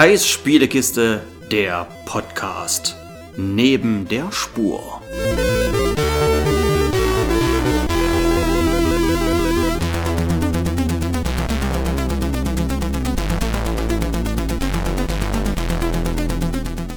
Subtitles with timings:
[0.00, 1.20] Kais Spielekiste,
[1.52, 2.96] der Podcast.
[3.36, 5.02] Neben der Spur.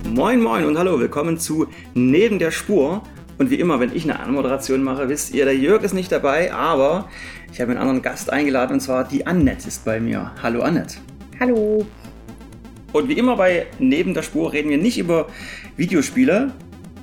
[0.06, 3.04] Moin Moin und hallo, willkommen zu Neben der Spur.
[3.38, 6.54] Und wie immer, wenn ich eine Anmoderation mache, wisst ihr, der Jörg ist nicht dabei,
[6.54, 7.10] aber
[7.52, 10.32] ich habe einen anderen Gast eingeladen und zwar die Annette ist bei mir.
[10.42, 11.00] Hallo Annette.
[11.42, 11.86] Hallo.
[12.94, 15.28] Und wie immer bei Neben der Spur reden wir nicht über
[15.76, 16.54] Videospiele,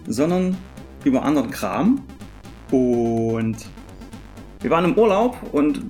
[0.06, 0.56] sondern
[1.04, 2.02] über anderen Kram.
[2.70, 3.56] Und
[4.60, 5.82] wir waren im Urlaub und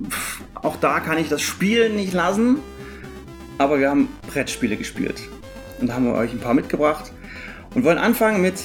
[0.55, 2.57] auch da kann ich das Spielen nicht lassen.
[3.59, 5.21] Aber wir haben Brettspiele gespielt.
[5.79, 7.11] Und da haben wir euch ein paar mitgebracht
[7.75, 8.55] und wollen anfangen mit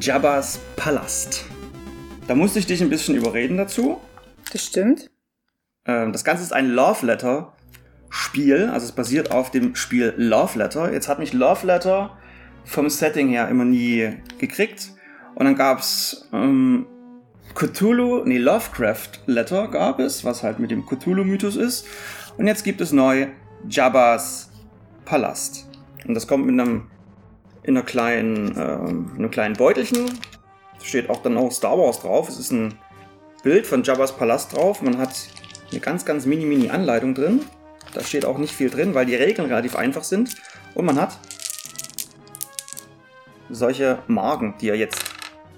[0.00, 1.44] Jabba's Palast.
[2.26, 4.00] Da musste ich dich ein bisschen überreden dazu.
[4.50, 5.10] Das stimmt.
[5.84, 7.52] Ähm, das Ganze ist ein Love Letter
[8.10, 10.92] Spiel, also es basiert auf dem Spiel Love Letter.
[10.92, 12.18] Jetzt hat mich Love Letter
[12.64, 14.90] vom Setting her immer nie gekriegt.
[15.36, 16.86] Und dann gab's ähm,
[17.54, 21.86] Cthulhu, nee, Lovecraft Letter gab es, was halt mit dem Cthulhu-Mythos ist.
[22.36, 23.28] Und jetzt gibt es neu
[23.68, 24.50] Jabba's
[25.04, 25.68] Palast.
[26.06, 26.86] Und das kommt mit einem
[27.62, 30.06] in einer kleinen, ähm, einem kleinen Beutelchen.
[30.78, 32.28] Da steht auch dann auch Star Wars drauf.
[32.28, 32.74] Es ist ein
[33.42, 34.82] Bild von Jabba's Palast drauf.
[34.82, 35.28] Man hat
[35.70, 37.40] eine ganz, ganz mini, mini Anleitung drin.
[37.94, 40.36] Da steht auch nicht viel drin, weil die Regeln relativ einfach sind.
[40.74, 41.18] Und man hat
[43.48, 45.04] solche Marken, die ihr jetzt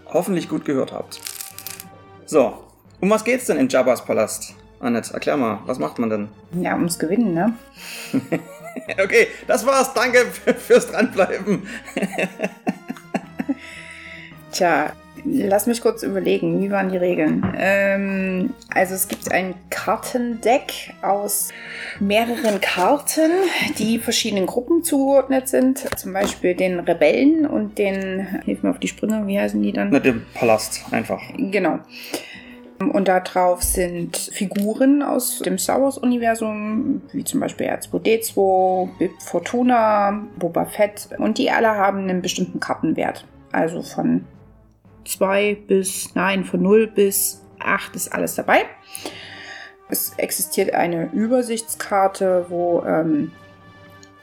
[0.06, 1.20] hoffentlich gut gehört habt.
[2.26, 2.64] So,
[3.00, 4.54] um was geht's denn in Jabba's Palast?
[4.80, 6.28] Annette, erklär mal, was macht man denn?
[6.60, 7.54] Ja, ums Gewinnen, ne?
[9.02, 9.94] okay, das war's.
[9.94, 10.26] Danke
[10.66, 11.66] fürs Dranbleiben.
[14.52, 14.92] Tja,
[15.24, 17.54] lass mich kurz überlegen, wie waren die Regeln?
[17.56, 21.50] Ähm, also es gibt ein Kartendeck aus
[22.00, 23.30] mehreren Karten,
[23.78, 25.78] die verschiedenen Gruppen zugeordnet sind.
[25.98, 29.90] Zum Beispiel den Rebellen und den, hilf mir auf die Sprünge, wie heißen die dann?
[29.90, 31.20] Na, dem Palast, einfach.
[31.36, 31.78] Genau.
[32.78, 40.26] Und da drauf sind Figuren aus dem Star Wars-Universum, wie zum Beispiel R2D2, Bib Fortuna,
[40.36, 41.08] Boba Fett.
[41.18, 43.24] Und die alle haben einen bestimmten Kartenwert.
[43.52, 44.24] Also von
[45.04, 48.64] 2 bis, nein, von 0 bis 8 ist alles dabei.
[49.88, 53.32] Es existiert eine Übersichtskarte, wo ähm,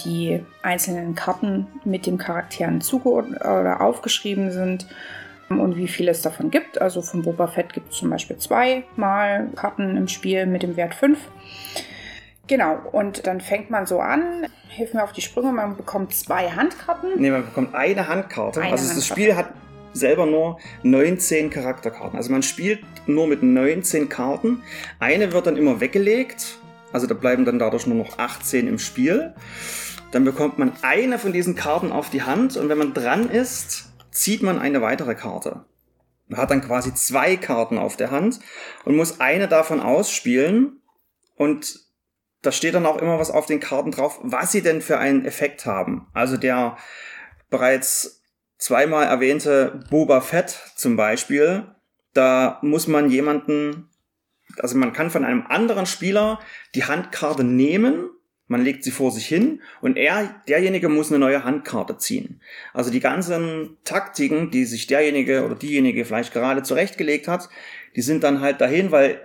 [0.04, 4.88] die einzelnen Karten mit den Charakteren zugeordnet oder aufgeschrieben sind
[5.50, 6.80] und wie viel es davon gibt.
[6.82, 10.94] Also von Boba Fett gibt es zum Beispiel zweimal Karten im Spiel mit dem Wert
[10.94, 11.20] 5.
[12.48, 16.50] Genau, und dann fängt man so an, hilf mir auf die Sprünge, man bekommt zwei
[16.50, 17.12] Handkarten.
[17.18, 18.62] Nee, man bekommt eine Handkarte.
[18.62, 19.22] Eine also das Handkarte.
[19.22, 19.50] Spiel hat
[19.94, 22.18] selber nur 19 Charakterkarten.
[22.18, 24.62] Also man spielt nur mit 19 Karten.
[25.00, 26.58] Eine wird dann immer weggelegt.
[26.92, 29.34] Also da bleiben dann dadurch nur noch 18 im Spiel.
[30.12, 33.92] Dann bekommt man eine von diesen Karten auf die Hand und wenn man dran ist,
[34.12, 35.66] zieht man eine weitere Karte.
[36.28, 38.40] Man hat dann quasi zwei Karten auf der Hand
[38.86, 40.82] und muss eine davon ausspielen
[41.36, 41.80] und
[42.42, 45.26] da steht dann auch immer was auf den Karten drauf, was sie denn für einen
[45.26, 46.08] Effekt haben.
[46.14, 46.78] Also der
[47.50, 48.19] bereits
[48.60, 51.64] zweimal erwähnte Boba Fett zum Beispiel,
[52.14, 53.90] da muss man jemanden,
[54.60, 56.40] also man kann von einem anderen Spieler
[56.76, 58.10] die Handkarte nehmen,
[58.48, 62.42] man legt sie vor sich hin und er, derjenige muss eine neue Handkarte ziehen.
[62.74, 67.48] Also die ganzen Taktiken, die sich derjenige oder diejenige vielleicht gerade zurechtgelegt hat,
[67.96, 69.22] die sind dann halt dahin, weil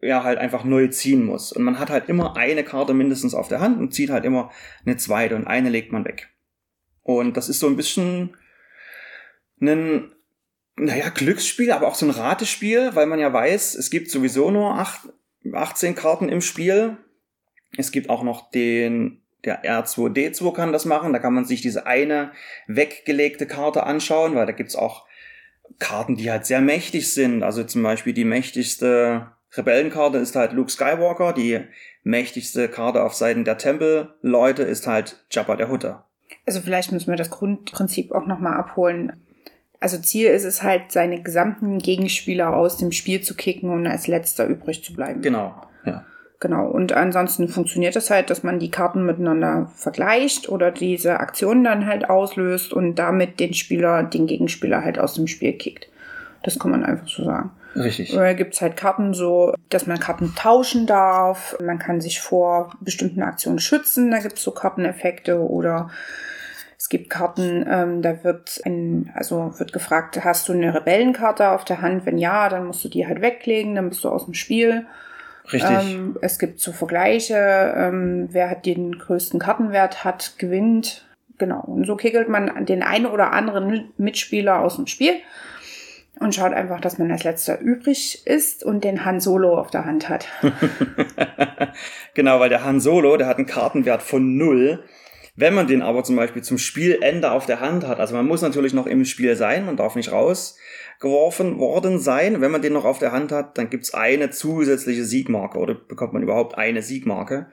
[0.00, 1.52] er halt einfach neu ziehen muss.
[1.52, 4.50] Und man hat halt immer eine Karte mindestens auf der Hand und zieht halt immer
[4.84, 6.28] eine zweite und eine legt man weg.
[7.02, 8.36] Und das ist so ein bisschen
[9.60, 10.12] ein,
[10.76, 14.78] naja, Glücksspiel, aber auch so ein Ratespiel, weil man ja weiß, es gibt sowieso nur
[14.78, 15.08] acht,
[15.52, 16.96] 18 Karten im Spiel.
[17.76, 21.86] Es gibt auch noch den, der R2D2 kann das machen, da kann man sich diese
[21.86, 22.32] eine
[22.66, 25.06] weggelegte Karte anschauen, weil da gibt's auch
[25.78, 27.42] Karten, die halt sehr mächtig sind.
[27.42, 31.60] Also zum Beispiel die mächtigste Rebellenkarte ist halt Luke Skywalker, die
[32.02, 36.02] mächtigste Karte auf Seiten der Tempelleute ist halt Jabba der Hutte.
[36.44, 39.25] Also vielleicht müssen wir das Grundprinzip auch nochmal abholen.
[39.80, 44.06] Also Ziel ist es halt, seine gesamten Gegenspieler aus dem Spiel zu kicken und als
[44.06, 45.22] letzter übrig zu bleiben.
[45.22, 46.04] Genau, ja.
[46.38, 46.66] Genau.
[46.66, 51.86] Und ansonsten funktioniert es halt, dass man die Karten miteinander vergleicht oder diese Aktion dann
[51.86, 55.88] halt auslöst und damit den Spieler, den Gegenspieler halt aus dem Spiel kickt.
[56.42, 57.50] Das kann man einfach so sagen.
[57.74, 58.14] Richtig.
[58.14, 61.56] Oder gibt's halt Karten so, dass man Karten tauschen darf.
[61.64, 64.10] Man kann sich vor bestimmten Aktionen schützen.
[64.10, 65.90] Da gibt's so Karteneffekte oder
[66.86, 71.64] es gibt Karten, ähm, da wird ein, also wird gefragt, hast du eine Rebellenkarte auf
[71.64, 72.06] der Hand?
[72.06, 74.86] Wenn ja, dann musst du die halt weglegen, dann bist du aus dem Spiel.
[75.52, 75.68] Richtig.
[75.68, 81.04] Ähm, es gibt so Vergleiche, ähm, wer hat den größten Kartenwert hat, gewinnt.
[81.38, 81.60] genau.
[81.62, 85.14] Und so kickelt man den einen oder anderen Mitspieler aus dem Spiel
[86.20, 89.86] und schaut einfach, dass man als letzter übrig ist und den Han Solo auf der
[89.86, 90.28] Hand hat.
[92.14, 94.84] genau, weil der Han Solo, der hat einen Kartenwert von null.
[95.36, 98.40] Wenn man den aber zum Beispiel zum Spielende auf der Hand hat, also man muss
[98.40, 102.40] natürlich noch im Spiel sein, man darf nicht rausgeworfen worden sein.
[102.40, 106.14] Wenn man den noch auf der Hand hat, dann gibt's eine zusätzliche Siegmarke oder bekommt
[106.14, 107.50] man überhaupt eine Siegmarke.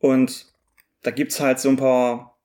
[0.00, 0.46] Und
[1.02, 2.36] da gibt's halt so ein paar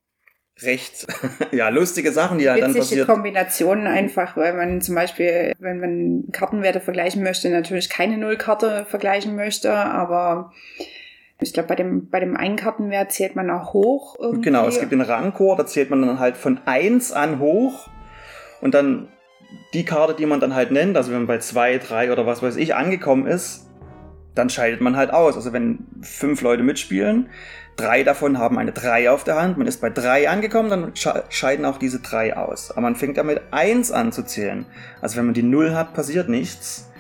[0.62, 1.08] recht
[1.52, 3.08] ja lustige Sachen, die halt dann passiert.
[3.08, 9.36] Kombinationen einfach, weil man zum Beispiel, wenn man Kartenwerte vergleichen möchte, natürlich keine Nullkarte vergleichen
[9.36, 10.54] möchte, aber
[11.42, 14.16] ich glaube, bei dem, bei dem einen Kartenwert zählt man auch hoch.
[14.20, 14.42] Irgendwie.
[14.42, 17.90] Genau, es gibt den Rangchor, da zählt man dann halt von eins an hoch
[18.62, 19.10] und dann
[19.74, 22.42] die Karte, die man dann halt nennt, also wenn man bei zwei, drei oder was
[22.42, 23.68] weiß ich angekommen ist,
[24.36, 25.36] dann scheidet man halt aus.
[25.36, 27.30] Also wenn fünf Leute mitspielen,
[27.78, 29.58] Drei davon haben eine 3 auf der Hand.
[29.58, 30.94] Man ist bei 3 angekommen, dann
[31.30, 32.72] scheiden auch diese 3 aus.
[32.72, 34.66] Aber man fängt damit 1 an zu zählen.
[35.02, 36.92] Also wenn man die 0 hat, passiert nichts.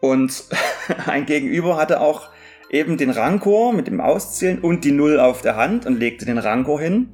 [0.00, 0.44] Und
[1.06, 2.28] ein Gegenüber hatte auch
[2.70, 6.38] eben den Rankor mit dem Auszählen und die 0 auf der Hand und legte den
[6.38, 7.10] Rankor hin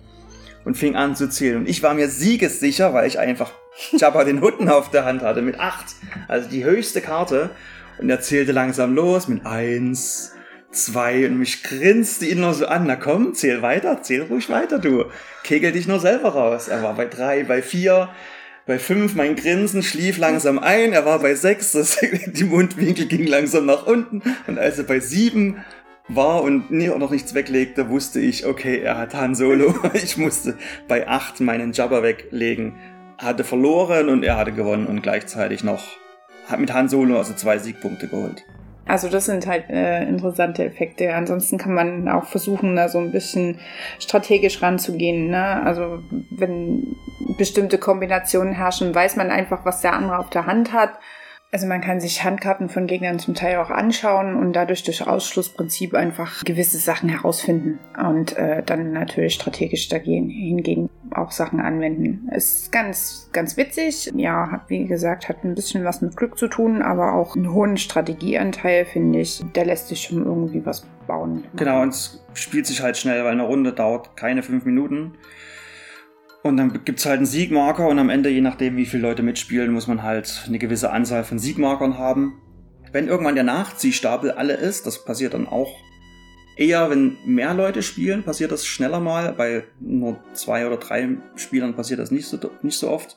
[0.65, 1.59] und fing an zu zählen.
[1.59, 3.53] Und ich war mir siegessicher, weil ich einfach
[3.93, 5.87] Jabba den Hutten auf der Hand hatte mit 8.
[6.29, 7.51] Also die höchste Karte.
[7.99, 10.35] Und er zählte langsam los mit 1,
[10.71, 12.85] zwei und mich grinste ihn nur so an.
[12.87, 15.07] Na komm, zähl weiter, zähl ruhig weiter, du.
[15.43, 16.69] Kegel dich nur selber raus.
[16.69, 18.11] Er war bei drei, bei vier,
[18.67, 20.93] bei fünf, mein Grinsen schlief langsam ein.
[20.93, 24.23] Er war bei sechs, das, die Mundwinkel ging langsam nach unten.
[24.47, 25.65] Und als er bei sieben
[26.09, 29.75] war und noch nichts weglegte, wusste ich, okay, er hat Han Solo.
[29.95, 30.59] Ich musste
[30.89, 32.75] bei acht meinen Jabber weglegen.
[33.19, 35.85] Hatte verloren und er hatte gewonnen und gleichzeitig noch
[36.47, 38.45] hat mit Han Solo also zwei Siegpunkte geholt.
[38.87, 41.13] Also das sind halt äh, interessante Effekte.
[41.15, 43.59] Ansonsten kann man auch versuchen, da so ein bisschen
[43.99, 45.29] strategisch ranzugehen.
[45.29, 45.63] Ne?
[45.65, 46.97] Also wenn
[47.37, 50.91] bestimmte Kombinationen herrschen, weiß man einfach, was der andere auf der Hand hat.
[51.57, 55.95] Also man kann sich Handkarten von Gegnern zum Teil auch anschauen und dadurch durch Ausschlussprinzip
[55.95, 62.29] einfach gewisse Sachen herausfinden und äh, dann natürlich strategisch dagegen hingegen auch Sachen anwenden.
[62.31, 64.13] Ist ganz, ganz witzig.
[64.15, 67.51] Ja, hat wie gesagt, hat ein bisschen was mit Glück zu tun, aber auch einen
[67.51, 69.43] hohen Strategieanteil, finde ich.
[69.55, 71.45] Der lässt sich schon irgendwie was bauen.
[71.57, 75.15] Genau, und es spielt sich halt schnell, weil eine Runde dauert keine fünf Minuten.
[76.43, 79.23] Und dann gibt es halt einen Siegmarker und am Ende, je nachdem, wie viele Leute
[79.23, 82.41] mitspielen, muss man halt eine gewisse Anzahl von Siegmarkern haben.
[82.93, 85.73] Wenn irgendwann der Nachziehstapel alle ist, das passiert dann auch
[86.57, 89.33] eher, wenn mehr Leute spielen, passiert das schneller mal.
[89.33, 93.17] Bei nur zwei oder drei Spielern passiert das nicht so, nicht so oft.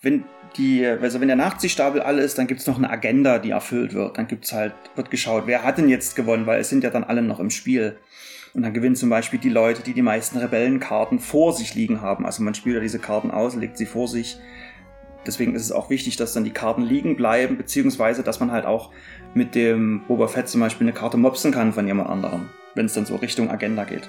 [0.00, 0.24] Wenn
[0.56, 3.94] die, also wenn der Nachziehstapel alle ist, dann gibt es noch eine Agenda, die erfüllt
[3.94, 4.18] wird.
[4.18, 7.04] Dann gibt's halt, wird geschaut, wer hat denn jetzt gewonnen, weil es sind ja dann
[7.04, 7.98] alle noch im Spiel.
[8.54, 12.26] Und dann gewinnen zum Beispiel die Leute, die die meisten Rebellenkarten vor sich liegen haben.
[12.26, 14.38] Also man spielt ja diese Karten aus, legt sie vor sich.
[15.26, 18.64] Deswegen ist es auch wichtig, dass dann die Karten liegen bleiben, beziehungsweise dass man halt
[18.64, 18.90] auch
[19.34, 22.94] mit dem Boba Fett zum Beispiel eine Karte mopsen kann von jemand anderem, wenn es
[22.94, 24.08] dann so Richtung Agenda geht.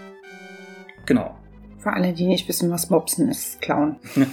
[1.05, 1.35] Genau.
[1.79, 3.97] Für alle, die nicht wissen, was Mopsen ist, Clown.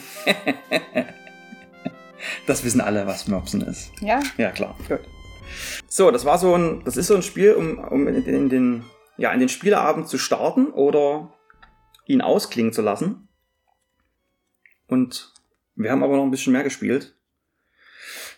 [2.47, 3.91] das wissen alle, was Mopsen ist.
[4.01, 4.21] Ja?
[4.37, 4.77] Ja, klar.
[4.89, 5.01] Gut.
[5.89, 8.85] So, das war so ein, das ist so ein Spiel, um, um in den
[9.17, 11.33] ja, in den Spieleabend zu starten oder
[12.07, 13.29] ihn ausklingen zu lassen.
[14.87, 15.33] Und
[15.75, 17.17] wir haben aber noch ein bisschen mehr gespielt.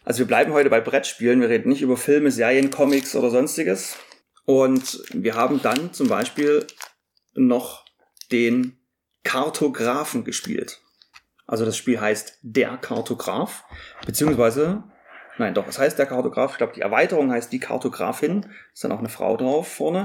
[0.04, 1.40] Also wir bleiben heute bei Brettspielen.
[1.40, 3.97] Wir reden nicht über Filme, Serien, Comics oder sonstiges.
[4.44, 6.66] Und wir haben dann zum Beispiel
[7.35, 7.85] noch
[8.32, 8.78] den
[9.23, 10.80] Kartografen gespielt.
[11.47, 13.64] Also das Spiel heißt Der Kartograf,
[14.06, 14.85] beziehungsweise
[15.38, 16.52] Nein, doch, es heißt der Kartograf.
[16.52, 18.47] Ich glaube, die Erweiterung heißt die Kartografin.
[18.73, 20.04] Ist dann auch eine Frau drauf vorne.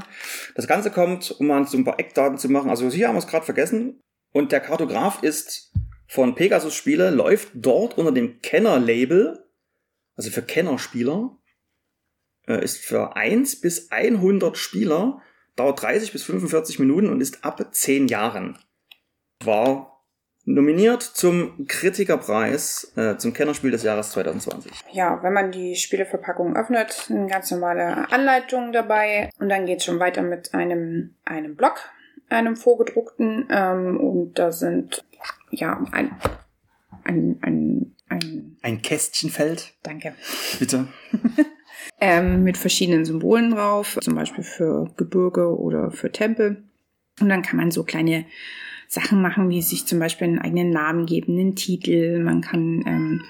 [0.55, 2.69] Das Ganze kommt, um mal so ein paar Eckdaten zu machen.
[2.69, 3.99] Also hier haben wir es gerade vergessen.
[4.31, 5.73] Und der Kartograf ist
[6.07, 9.47] von Pegasus Spiele, läuft dort unter dem Kenner-Label,
[10.15, 11.37] also für Kennerspieler,
[12.47, 15.21] äh, ist für 1 bis 100 Spieler,
[15.55, 18.59] dauert 30 bis 45 Minuten und ist ab 10 Jahren.
[19.43, 19.92] War
[20.45, 24.71] nominiert zum Kritikerpreis äh, zum Kennerspiel des Jahres 2020.
[24.91, 29.85] Ja, wenn man die Spieleverpackung öffnet, eine ganz normale Anleitung dabei und dann geht es
[29.85, 31.89] schon weiter mit einem, einem Block,
[32.29, 35.05] einem vorgedruckten ähm, und da sind
[35.49, 36.11] ja ein,
[37.03, 39.73] ein, ein, ein, ein Kästchenfeld.
[39.83, 40.13] Danke.
[40.59, 40.87] Bitte.
[42.01, 46.63] ähm, mit verschiedenen Symbolen drauf, zum Beispiel für Gebirge oder für Tempel.
[47.21, 48.25] Und dann kann man so kleine
[48.93, 53.23] Sachen machen, wie sich zum Beispiel einen eigenen Namen geben, einen Titel, man kann ähm,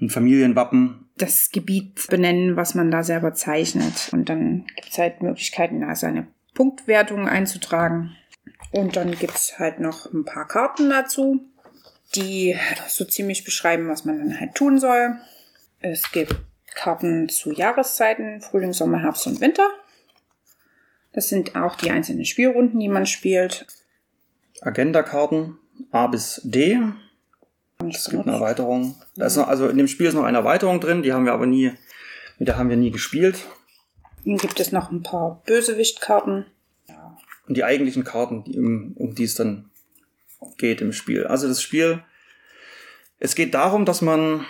[0.00, 1.08] ein Familienwappen.
[1.16, 4.10] Das Gebiet benennen, was man da selber zeichnet.
[4.12, 8.14] Und dann gibt es halt Möglichkeiten, da seine Punktwertung einzutragen.
[8.70, 11.40] Und dann gibt es halt noch ein paar Karten dazu,
[12.14, 12.54] die
[12.86, 15.16] so ziemlich beschreiben, was man dann halt tun soll.
[15.80, 16.36] Es gibt
[16.74, 19.68] Karten zu Jahreszeiten, Frühling, Sommer, Herbst und Winter.
[21.12, 23.66] Das sind auch die einzelnen Spielrunden, die man spielt.
[24.62, 25.58] Agenda-Karten
[25.90, 26.80] A bis D.
[27.88, 28.96] Es gibt eine Erweiterung.
[29.16, 31.32] Da ist noch, also in dem Spiel ist noch eine Erweiterung drin, die haben wir
[31.32, 31.72] aber nie,
[32.38, 33.46] mit der haben wir nie gespielt.
[34.24, 36.46] Dann gibt es noch ein paar Bösewichtkarten.
[37.46, 39.70] Und die eigentlichen Karten, die, um die es dann
[40.56, 41.26] geht im Spiel.
[41.26, 42.02] Also das Spiel,
[43.18, 44.44] es geht darum, dass man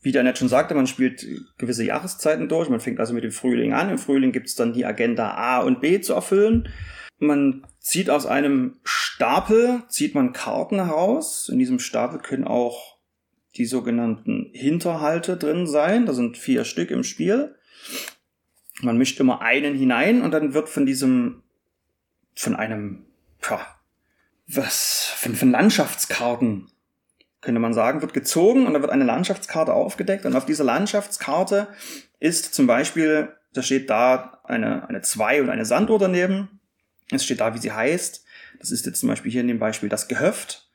[0.00, 1.26] wie der Nett schon sagte, man spielt
[1.58, 2.68] gewisse Jahreszeiten durch.
[2.68, 3.90] Man fängt also mit dem Frühling an.
[3.90, 6.68] Im Frühling gibt es dann die Agenda A und B zu erfüllen.
[7.18, 11.48] Man zieht aus einem Stapel, zieht man Karten heraus.
[11.48, 12.98] In diesem Stapel können auch
[13.56, 16.04] die sogenannten Hinterhalte drin sein.
[16.04, 17.56] Da sind vier Stück im Spiel.
[18.82, 21.42] Man mischt immer einen hinein und dann wird von diesem,
[22.34, 23.06] von einem,
[23.48, 23.66] ja,
[24.46, 26.70] was, von, von Landschaftskarten
[27.40, 31.68] könnte man sagen, wird gezogen und da wird eine Landschaftskarte aufgedeckt und auf dieser Landschaftskarte
[32.18, 36.57] ist zum Beispiel, da steht da eine, eine 2 und eine Sanduhr daneben.
[37.10, 38.24] Es steht da, wie sie heißt.
[38.58, 40.68] Das ist jetzt zum Beispiel hier in dem Beispiel das Gehöft.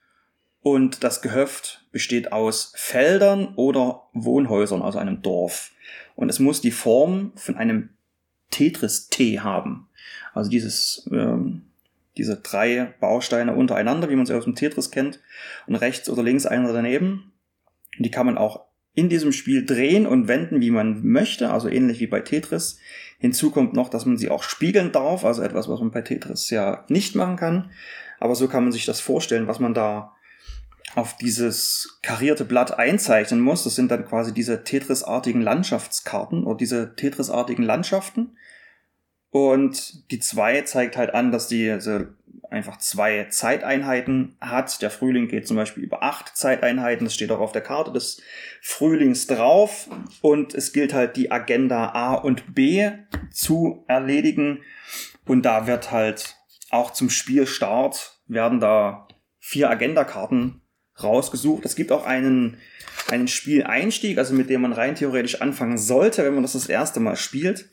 [0.61, 5.71] Und das Gehöft besteht aus Feldern oder Wohnhäusern, also einem Dorf.
[6.15, 7.89] Und es muss die Form von einem
[8.51, 9.89] Tetris-T haben.
[10.33, 11.63] Also dieses ähm,
[12.17, 15.19] diese drei Bausteine untereinander, wie man sie aus dem Tetris kennt,
[15.67, 17.33] und rechts oder links einer daneben.
[17.97, 21.67] Und die kann man auch in diesem Spiel drehen und wenden, wie man möchte, also
[21.67, 22.79] ähnlich wie bei Tetris.
[23.17, 26.49] Hinzu kommt noch, dass man sie auch spiegeln darf, also etwas, was man bei Tetris
[26.49, 27.71] ja nicht machen kann.
[28.19, 30.13] Aber so kann man sich das vorstellen, was man da
[30.95, 33.63] auf dieses karierte Blatt einzeichnen muss.
[33.63, 38.37] Das sind dann quasi diese Tetris-artigen Landschaftskarten oder diese Tetris-artigen Landschaften.
[39.31, 41.75] Und die 2 zeigt halt an, dass die
[42.53, 44.81] einfach zwei Zeiteinheiten hat.
[44.81, 47.05] Der Frühling geht zum Beispiel über acht Zeiteinheiten.
[47.05, 48.21] Das steht auch auf der Karte des
[48.61, 49.89] Frühlings drauf.
[50.21, 52.89] Und es gilt halt die Agenda A und B
[53.31, 54.61] zu erledigen.
[55.25, 56.37] Und da wird halt
[56.69, 59.07] auch zum Spielstart werden da
[59.39, 60.61] vier Agendakarten
[61.01, 61.65] rausgesucht.
[61.65, 62.57] Es gibt auch einen,
[63.09, 66.99] einen Spieleinstieg, also mit dem man rein theoretisch anfangen sollte, wenn man das das erste
[66.99, 67.69] Mal spielt.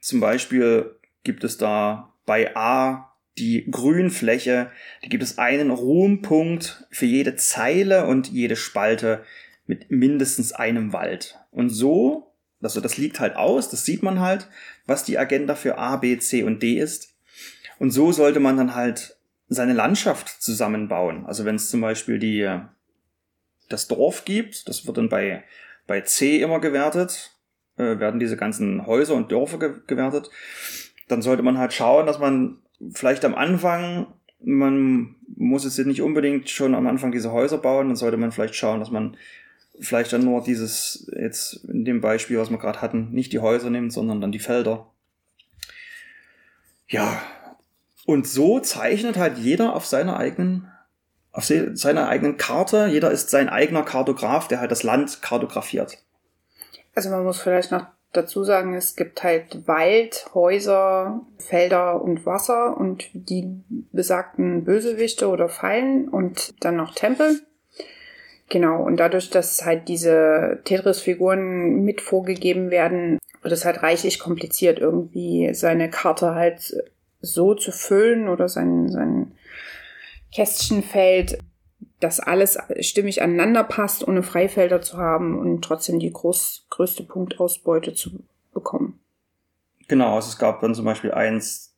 [0.00, 4.70] Zum Beispiel gibt es da bei A die Grünfläche,
[5.02, 9.24] da gibt es einen Ruhmpunkt für jede Zeile und jede Spalte
[9.66, 11.38] mit mindestens einem Wald.
[11.50, 14.48] Und so, also das liegt halt aus, das sieht man halt,
[14.86, 17.14] was die Agenda für A, B, C und D ist.
[17.78, 19.16] Und so sollte man dann halt
[19.48, 21.26] seine Landschaft zusammenbauen.
[21.26, 22.50] Also wenn es zum Beispiel die,
[23.68, 25.44] das Dorf gibt, das wird dann bei,
[25.86, 27.36] bei C immer gewertet,
[27.76, 30.30] äh, werden diese ganzen Häuser und Dörfer ge gewertet.
[31.08, 32.58] Dann sollte man halt schauen, dass man
[32.92, 34.06] vielleicht am Anfang,
[34.40, 38.32] man muss es jetzt nicht unbedingt schon am Anfang diese Häuser bauen, dann sollte man
[38.32, 39.16] vielleicht schauen, dass man
[39.80, 43.70] vielleicht dann nur dieses, jetzt in dem Beispiel, was wir gerade hatten, nicht die Häuser
[43.70, 44.90] nimmt, sondern dann die Felder.
[46.88, 47.20] Ja,
[48.06, 50.70] und so zeichnet halt jeder auf seiner eigenen,
[51.32, 55.98] auf seiner eigenen Karte, jeder ist sein eigener Kartograf, der halt das Land kartografiert.
[56.94, 62.76] Also man muss vielleicht noch dazu sagen, es gibt halt Wald, Häuser, Felder und Wasser
[62.76, 67.40] und die besagten Bösewichte oder Fallen und dann noch Tempel.
[68.48, 74.78] Genau, und dadurch, dass halt diese Tetris-Figuren mit vorgegeben werden, wird es halt reichlich kompliziert,
[74.78, 76.76] irgendwie seine Karte halt
[77.20, 79.32] so zu füllen oder sein, sein
[80.32, 81.38] Kästchenfeld
[82.00, 87.94] dass alles stimmig aneinander passt, ohne Freifelder zu haben und trotzdem die groß, größte Punktausbeute
[87.94, 88.10] zu
[88.52, 89.00] bekommen.
[89.88, 91.76] Genau, also es gab dann zum Beispiel eins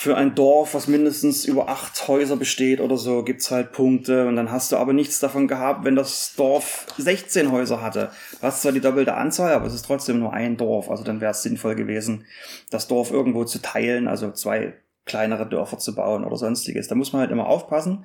[0.00, 4.36] für ein Dorf, was mindestens über acht Häuser besteht oder so, gibt's halt Punkte und
[4.36, 8.12] dann hast du aber nichts davon gehabt, wenn das Dorf 16 Häuser hatte.
[8.40, 11.20] Du hast zwar die doppelte Anzahl, aber es ist trotzdem nur ein Dorf, also dann
[11.20, 12.26] wäre es sinnvoll gewesen,
[12.70, 16.86] das Dorf irgendwo zu teilen, also zwei kleinere Dörfer zu bauen oder sonstiges.
[16.86, 18.04] Da muss man halt immer aufpassen,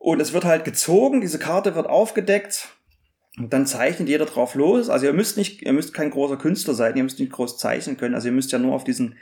[0.00, 2.68] und es wird halt gezogen, diese Karte wird aufgedeckt
[3.36, 4.88] und dann zeichnet jeder drauf los.
[4.88, 7.98] Also ihr müsst nicht, ihr müsst kein großer Künstler sein, ihr müsst nicht groß zeichnen
[7.98, 8.14] können.
[8.14, 9.16] Also ihr müsst ja nur auf diesen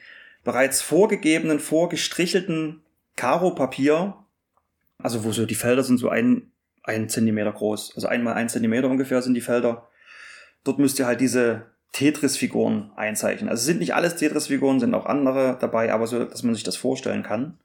[0.45, 2.81] bereits vorgegebenen, vorgestrichelten
[3.17, 4.15] Karo-Papier,
[5.03, 6.53] also wo so die Felder sind so ein,
[6.85, 9.89] ein Zentimeter groß, also einmal ein Zentimeter ungefähr sind die Felder.
[10.63, 13.51] Dort müsst ihr halt diese Tetris-Figuren einzeichnen.
[13.51, 16.63] Also es sind nicht alles Tetris-Figuren, sind auch andere dabei, aber so, dass man sich
[16.63, 17.59] das vorstellen kann.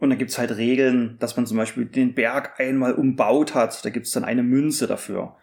[0.00, 3.84] Und dann gibt's halt Regeln, dass man zum Beispiel den Berg einmal umbaut hat.
[3.84, 5.36] Da gibt's dann eine Münze dafür.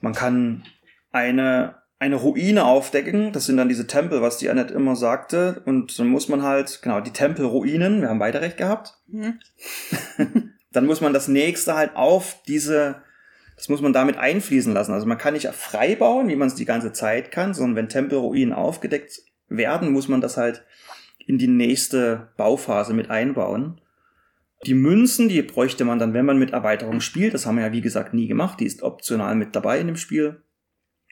[0.00, 0.64] Man kann
[1.12, 3.32] eine, eine Ruine aufdecken.
[3.32, 5.62] Das sind dann diese Tempel, was die Annette immer sagte.
[5.64, 8.98] Und dann muss man halt, genau, die Tempelruinen, wir haben beide recht gehabt.
[9.06, 9.38] Mhm.
[10.72, 12.96] dann muss man das nächste halt auf diese,
[13.56, 14.92] das muss man damit einfließen lassen.
[14.92, 17.88] Also man kann nicht frei bauen, wie man es die ganze Zeit kann, sondern wenn
[17.88, 20.64] Tempelruinen aufgedeckt werden, muss man das halt
[21.26, 23.80] in die nächste Bauphase mit einbauen.
[24.66, 27.34] Die Münzen, die bräuchte man dann, wenn man mit Erweiterung spielt.
[27.34, 28.60] Das haben wir ja wie gesagt nie gemacht.
[28.60, 30.42] Die ist optional mit dabei in dem Spiel.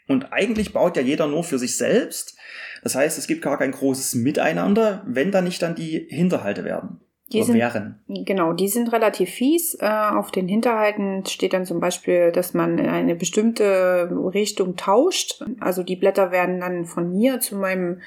[0.06, 2.36] Und eigentlich baut ja jeder nur für sich selbst.
[2.82, 7.00] Das heißt, es gibt gar kein großes Miteinander, wenn da nicht dann die Hinterhalte werden.
[7.32, 8.00] Die sind, wären.
[8.08, 9.76] Genau, die sind relativ fies.
[9.80, 15.44] Äh, auf den Hinterhalten steht dann zum Beispiel, dass man in eine bestimmte Richtung tauscht.
[15.60, 18.00] Also die Blätter werden dann von mir zu meinem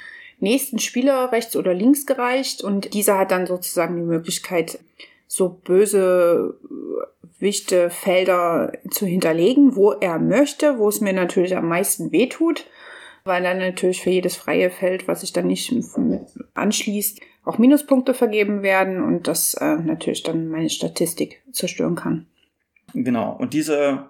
[0.43, 4.79] nächsten Spieler rechts oder links gereicht und dieser hat dann sozusagen die Möglichkeit,
[5.27, 6.59] so böse
[7.39, 12.65] wichte Felder zu hinterlegen, wo er möchte, wo es mir natürlich am meisten wehtut,
[13.23, 15.73] weil dann natürlich für jedes freie Feld, was sich dann nicht
[16.53, 22.27] anschließt, auch Minuspunkte vergeben werden und das äh, natürlich dann meine Statistik zerstören kann.
[22.93, 23.35] Genau.
[23.35, 24.09] Und diese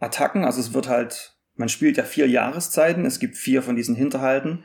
[0.00, 3.94] Attacken, also es wird halt, man spielt ja vier Jahreszeiten, es gibt vier von diesen
[3.94, 4.62] Hinterhalten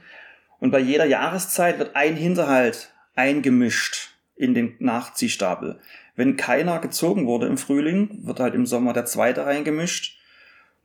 [0.60, 5.80] und bei jeder Jahreszeit wird ein Hinterhalt eingemischt in den Nachziehstapel.
[6.16, 10.18] Wenn keiner gezogen wurde im Frühling, wird halt im Sommer der zweite reingemischt.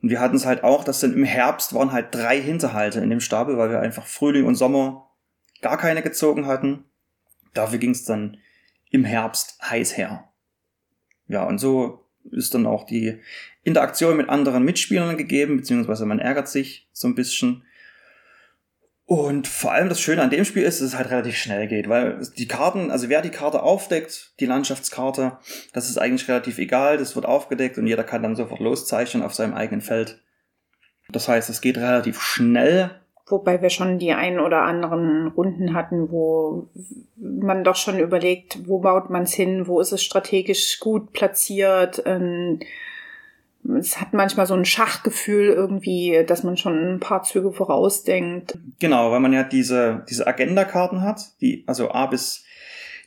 [0.01, 3.09] Und wir hatten es halt auch, dass dann im Herbst waren halt drei Hinterhalte in
[3.09, 5.09] dem Stapel, weil wir einfach Frühling und Sommer
[5.61, 6.85] gar keine gezogen hatten.
[7.53, 8.37] Dafür ging es dann
[8.91, 10.29] im Herbst heiß her.
[11.27, 13.19] Ja, und so ist dann auch die
[13.63, 17.63] Interaktion mit anderen Mitspielern gegeben, beziehungsweise man ärgert sich so ein bisschen.
[19.07, 21.87] Und vor allem das Schöne an dem Spiel ist, dass es halt relativ schnell geht,
[21.87, 25.37] weil die Karten, also wer die Karte aufdeckt, die Landschaftskarte,
[25.73, 29.35] das ist eigentlich relativ egal, das wird aufgedeckt und jeder kann dann sofort loszeichnen auf
[29.35, 30.23] seinem eigenen Feld.
[31.09, 32.89] Das heißt, es geht relativ schnell.
[33.27, 36.69] Wobei wir schon die ein oder anderen Runden hatten, wo
[37.15, 42.01] man doch schon überlegt, wo baut man es hin, wo ist es strategisch gut platziert.
[42.05, 42.59] Ähm,
[43.79, 48.57] es hat manchmal so ein Schachgefühl irgendwie, dass man schon ein paar Züge vorausdenkt.
[48.79, 52.43] Genau, weil man ja diese, diese Agenda-Karten hat, die, also A bis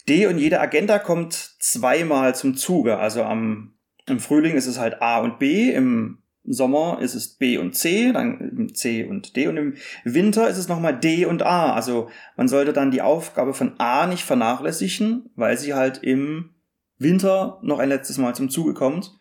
[0.09, 2.99] D und jede Agenda kommt zweimal zum Zuge.
[2.99, 3.75] Also am,
[4.07, 8.13] im Frühling ist es halt A und B, im Sommer ist es B und C,
[8.13, 11.75] dann C und D und im Winter ist es nochmal D und A.
[11.75, 16.51] Also man sollte dann die Aufgabe von A nicht vernachlässigen, weil sie halt im
[16.97, 19.18] Winter noch ein letztes Mal zum Zuge kommt.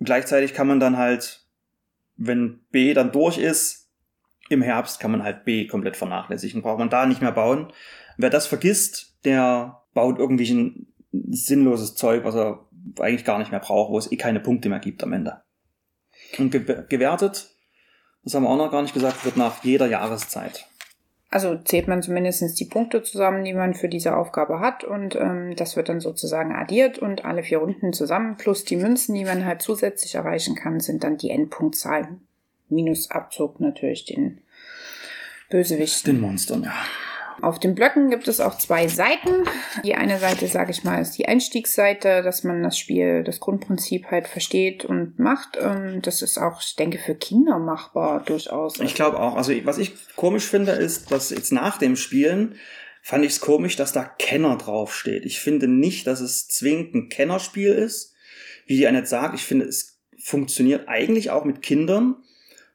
[0.00, 1.46] Gleichzeitig kann man dann halt,
[2.16, 3.88] wenn B dann durch ist,
[4.48, 6.62] im Herbst kann man halt B komplett vernachlässigen.
[6.62, 7.72] Braucht man da nicht mehr bauen.
[8.16, 12.66] Wer das vergisst, der baut irgendwie ein sinnloses Zeug, was er
[12.98, 15.42] eigentlich gar nicht mehr braucht, wo es eh keine Punkte mehr gibt am Ende.
[16.38, 17.50] Und gewertet,
[18.24, 20.66] das haben wir auch noch gar nicht gesagt, wird nach jeder Jahreszeit.
[21.32, 25.54] Also zählt man zumindest die Punkte zusammen, die man für diese Aufgabe hat und ähm,
[25.54, 29.44] das wird dann sozusagen addiert und alle vier Runden zusammen plus die Münzen, die man
[29.44, 32.20] halt zusätzlich erreichen kann, sind dann die Endpunktzahlen.
[32.68, 34.40] Minus Abzug natürlich den
[35.50, 36.14] Bösewichten.
[36.14, 36.74] Den Monstern, ja.
[37.42, 39.44] Auf den Blöcken gibt es auch zwei Seiten.
[39.84, 44.06] Die eine Seite, sage ich mal, ist die Einstiegsseite, dass man das Spiel, das Grundprinzip
[44.10, 45.58] halt versteht und macht.
[45.60, 48.78] Ähm, das ist auch, ich denke, für Kinder machbar durchaus.
[48.80, 49.36] Ich glaube auch.
[49.36, 52.56] Also was ich komisch finde, ist, dass jetzt nach dem Spielen
[53.02, 55.24] fand ich es komisch, dass da Kenner draufsteht.
[55.24, 58.14] Ich finde nicht, dass es zwingend ein Kennerspiel ist.
[58.66, 62.16] Wie die Annette sagt, ich finde, es funktioniert eigentlich auch mit Kindern.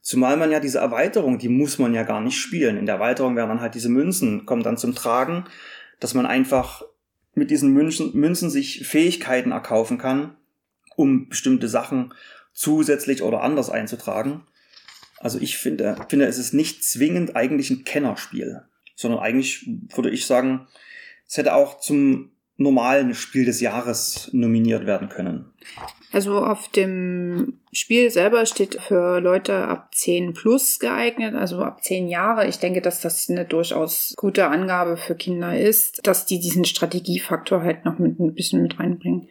[0.06, 2.78] Zumal man ja diese Erweiterung, die muss man ja gar nicht spielen.
[2.78, 5.46] In der Erweiterung werden dann halt diese Münzen, kommen dann zum Tragen,
[6.00, 6.84] dass man einfach
[7.34, 10.36] mit diesen Münzen, Münzen sich Fähigkeiten erkaufen kann,
[10.96, 12.14] um bestimmte Sachen
[12.54, 14.44] zusätzlich oder anders einzutragen.
[15.18, 18.62] Also ich finde, finde, es ist nicht zwingend eigentlich ein Kennerspiel,
[18.96, 20.68] sondern eigentlich würde ich sagen,
[21.28, 25.54] es hätte auch zum normalen Spiel des Jahres nominiert werden können.
[26.12, 32.08] Also auf dem Spiel selber steht für Leute ab 10 plus geeignet, also ab 10
[32.08, 32.48] Jahre.
[32.48, 37.62] Ich denke, dass das eine durchaus gute Angabe für Kinder ist, dass die diesen Strategiefaktor
[37.62, 39.28] halt noch mit ein bisschen mit reinbringen.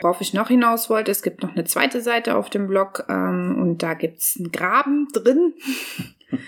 [0.00, 3.56] Worauf ich noch hinaus wollte, es gibt noch eine zweite Seite auf dem Blog ähm,
[3.60, 5.54] und da gibt's einen Graben drin.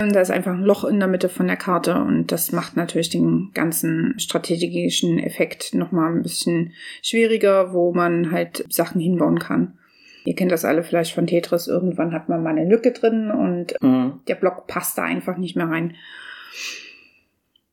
[0.00, 2.76] Und da ist einfach ein Loch in der Mitte von der Karte und das macht
[2.76, 9.76] natürlich den ganzen strategischen Effekt nochmal ein bisschen schwieriger, wo man halt Sachen hinbauen kann.
[10.24, 11.66] Ihr kennt das alle vielleicht von Tetris.
[11.66, 14.20] Irgendwann hat man mal eine Lücke drin und mhm.
[14.28, 15.96] der Block passt da einfach nicht mehr rein.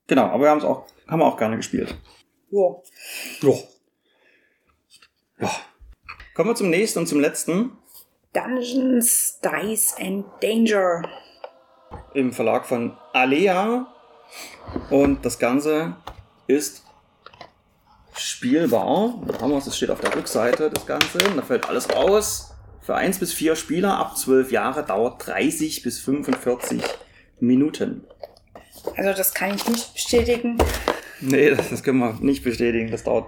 [0.08, 1.96] Genau, aber wir haben es auch, haben wir auch gerne gespielt.
[2.50, 2.84] Jo.
[3.42, 3.60] Jo.
[5.40, 5.52] Ja.
[6.34, 7.72] Kommen wir zum nächsten und zum letzten.
[8.34, 11.04] Dungeons, Dice and Danger.
[12.14, 13.88] Im Verlag von Alea.
[14.90, 15.96] Und das Ganze
[16.48, 16.84] ist
[18.18, 19.16] spielbar.
[19.28, 21.18] Da haben wir es, das steht auf der Rückseite, das Ganze.
[21.18, 22.56] Da fällt alles aus.
[22.82, 26.82] Für 1 bis 4 Spieler ab 12 Jahre dauert 30 bis 45
[27.40, 28.06] Minuten.
[28.96, 30.58] Also das kann ich nicht bestätigen.
[31.20, 32.92] Nee, das, das können wir nicht bestätigen.
[32.92, 33.28] Das dauert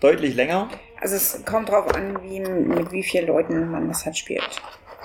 [0.00, 0.68] deutlich länger.
[1.00, 4.48] Also es kommt drauf an, wie, mit wie vielen Leuten man das halt spielt.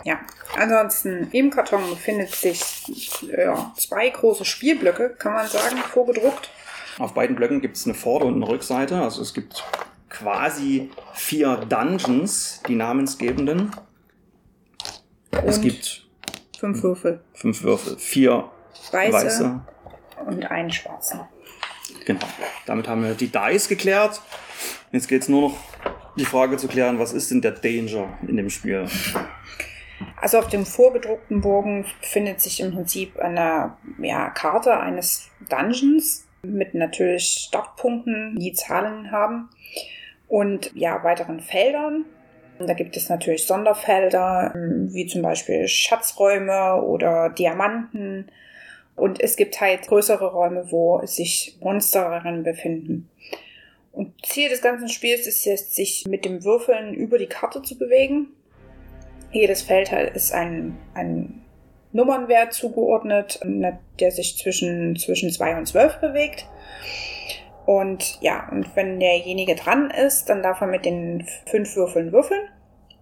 [0.06, 0.20] Ja,
[0.58, 6.50] ansonsten im Karton befindet sich ja, zwei große Spielblöcke, kann man sagen, vorgedruckt.
[6.98, 9.02] Auf beiden Blöcken gibt es eine Vorder- und eine Rückseite.
[9.02, 9.64] Also es gibt
[10.10, 13.72] quasi vier Dungeons, die namensgebenden.
[15.32, 16.06] es Und gibt
[16.60, 17.22] fünf Würfel.
[17.34, 18.50] fünf Würfel, vier
[18.92, 19.62] Weiße, weiße.
[20.26, 21.22] und einen schwarzen.
[22.06, 22.26] Genau.
[22.66, 24.22] Damit haben wir die Dice geklärt.
[24.92, 25.58] Jetzt geht es nur noch
[26.16, 28.88] die Frage zu klären, was ist denn der Danger in dem Spiel?
[30.22, 36.74] Also auf dem vorgedruckten Bogen befindet sich im Prinzip eine ja, Karte eines Dungeons mit
[36.74, 39.50] natürlich Startpunkten, die Zahlen haben
[40.28, 42.06] und ja weiteren Feldern.
[42.60, 48.30] Da gibt es natürlich Sonderfelder, ähm, wie zum Beispiel Schatzräume oder Diamanten.
[48.96, 53.10] Und es gibt halt größere Räume, wo sich Monster darin befinden.
[53.94, 57.78] Und Ziel des ganzen Spiels ist jetzt, sich mit dem Würfeln über die Karte zu
[57.78, 58.28] bewegen.
[59.32, 61.42] Jedes Feld halt ist ein, ein
[61.92, 63.40] Nummernwert zugeordnet,
[64.00, 66.48] der sich zwischen, zwischen 2 und 12 bewegt.
[67.66, 72.42] Und ja, und wenn derjenige dran ist, dann darf er mit den fünf Würfeln würfeln.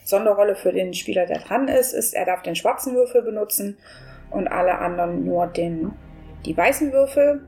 [0.04, 3.78] Sonderrolle für den Spieler, der dran ist, ist, er darf den schwarzen Würfel benutzen
[4.30, 5.94] und alle anderen nur den,
[6.46, 7.48] die weißen Würfel.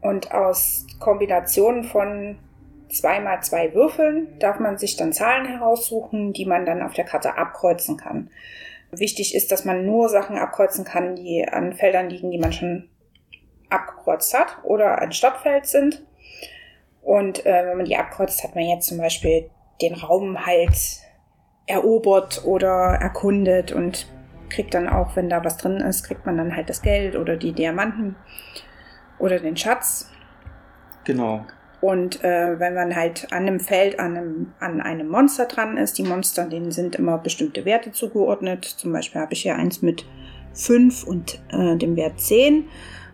[0.00, 2.38] Und aus Kombinationen von
[2.88, 7.36] zweimal zwei Würfeln darf man sich dann Zahlen heraussuchen, die man dann auf der Karte
[7.36, 8.30] abkreuzen kann.
[8.90, 12.88] Wichtig ist, dass man nur Sachen abkreuzen kann, die an Feldern liegen, die man schon
[13.68, 16.04] abgekreuzt hat oder ein Stadtfeld sind.
[17.02, 19.50] Und äh, wenn man die abkreuzt, hat man jetzt zum Beispiel
[19.82, 21.00] den Raum halt
[21.66, 24.08] erobert oder erkundet und
[24.48, 27.36] kriegt dann auch, wenn da was drin ist, kriegt man dann halt das Geld oder
[27.36, 28.16] die Diamanten
[29.18, 30.10] oder den Schatz.
[31.04, 31.44] Genau.
[31.80, 35.98] Und äh, wenn man halt an einem Feld an einem, an einem Monster dran ist,
[35.98, 38.64] die Monster, denen sind immer bestimmte Werte zugeordnet.
[38.64, 40.04] Zum Beispiel habe ich hier eins mit
[40.54, 42.64] 5 und äh, dem Wert 10.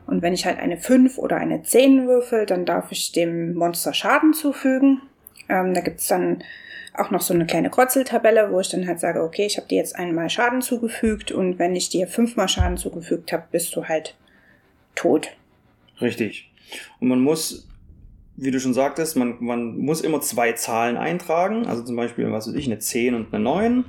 [0.07, 3.93] Und wenn ich halt eine 5 oder eine 10 würfel, dann darf ich dem Monster
[3.93, 5.03] Schaden zufügen.
[5.49, 6.43] Ähm, da gibt's dann
[6.95, 9.79] auch noch so eine kleine Kreuzeltabelle, wo ich dann halt sage, okay, ich habe dir
[9.79, 14.17] jetzt einmal Schaden zugefügt und wenn ich dir fünfmal Schaden zugefügt habe, bist du halt
[14.95, 15.31] tot.
[16.01, 16.51] Richtig.
[17.01, 17.69] Und man muss,
[18.37, 21.67] wie du schon sagtest, man, man muss immer zwei Zahlen eintragen.
[21.67, 23.85] Also zum Beispiel, was weiß ich, eine 10 und eine 9.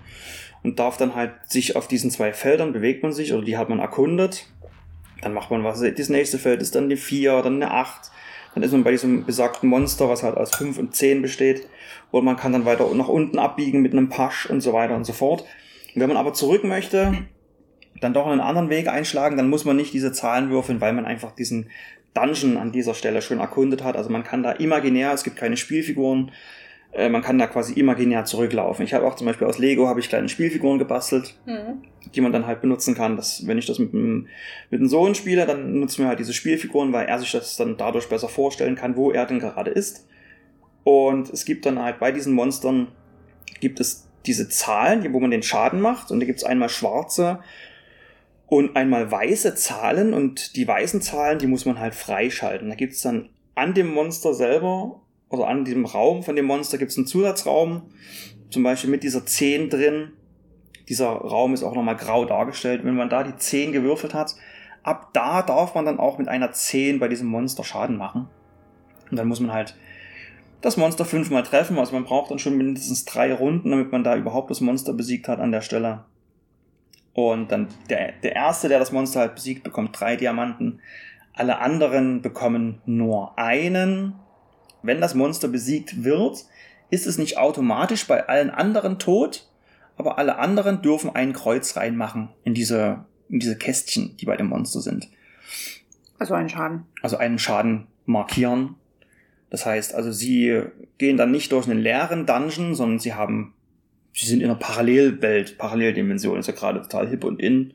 [0.63, 3.69] Und darf dann halt sich auf diesen zwei Feldern bewegt man sich oder die hat
[3.69, 4.47] man erkundet.
[5.21, 5.79] Dann macht man was.
[5.79, 8.11] Das nächste Feld ist dann eine 4, dann eine 8.
[8.53, 11.67] Dann ist man bei diesem besagten Monster, was halt aus 5 und 10 besteht.
[12.11, 15.05] Und man kann dann weiter nach unten abbiegen mit einem Pasch und so weiter und
[15.05, 15.41] so fort.
[15.93, 17.25] Und wenn man aber zurück möchte,
[18.01, 21.05] dann doch einen anderen Weg einschlagen, dann muss man nicht diese Zahlen würfeln, weil man
[21.05, 21.69] einfach diesen
[22.15, 23.95] Dungeon an dieser Stelle schon erkundet hat.
[23.95, 26.31] Also man kann da imaginär, es gibt keine Spielfiguren,
[26.93, 28.85] äh, man kann da quasi imaginär zurücklaufen.
[28.85, 31.83] Ich habe auch zum Beispiel aus Lego habe ich kleine Spielfiguren gebastelt, Mhm.
[32.15, 33.17] die man dann halt benutzen kann.
[33.17, 34.27] Das, wenn ich das mit einem,
[34.69, 37.75] mit einem Sohn spiele, dann nutzen wir halt diese Spielfiguren, weil er sich das dann
[37.77, 40.07] dadurch besser vorstellen kann, wo er denn gerade ist.
[40.85, 42.87] Und es gibt dann halt bei diesen Monstern
[43.59, 46.11] gibt es diese Zahlen, wo man den Schaden macht.
[46.11, 47.39] Und da gibt es einmal schwarze
[48.47, 50.13] und einmal weiße Zahlen.
[50.13, 52.69] Und die weißen Zahlen, die muss man halt freischalten.
[52.69, 56.77] Da gibt es dann an dem Monster selber oder an diesem Raum von dem Monster
[56.77, 57.83] gibt es einen Zusatzraum.
[58.49, 60.11] Zum Beispiel mit dieser 10 drin.
[60.87, 62.83] Dieser Raum ist auch nochmal grau dargestellt.
[62.83, 64.35] Wenn man da die 10 gewürfelt hat,
[64.83, 68.27] ab da darf man dann auch mit einer 10 bei diesem Monster Schaden machen.
[69.09, 69.75] Und dann muss man halt
[70.61, 71.79] das Monster fünfmal treffen.
[71.79, 75.27] Also man braucht dann schon mindestens drei Runden, damit man da überhaupt das Monster besiegt
[75.27, 76.05] hat an der Stelle.
[77.15, 80.81] Und dann der, der Erste, der das Monster halt besiegt, bekommt drei Diamanten.
[81.33, 84.15] Alle anderen bekommen nur einen.
[84.83, 86.45] Wenn das Monster besiegt wird,
[86.89, 89.49] ist es nicht automatisch bei allen anderen tot,
[89.97, 94.47] aber alle anderen dürfen ein Kreuz reinmachen in diese, in diese Kästchen, die bei dem
[94.47, 95.09] Monster sind.
[96.19, 96.83] Also ein Schaden.
[97.01, 98.75] Also einen Schaden markieren.
[99.49, 100.63] Das heißt, also sie
[100.97, 103.53] gehen dann nicht durch einen leeren Dungeon, sondern sie haben,
[104.15, 107.73] sie sind in einer Parallelwelt, Paralleldimension, ist ja gerade total hip und in.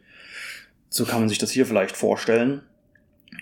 [0.89, 2.63] So kann man sich das hier vielleicht vorstellen.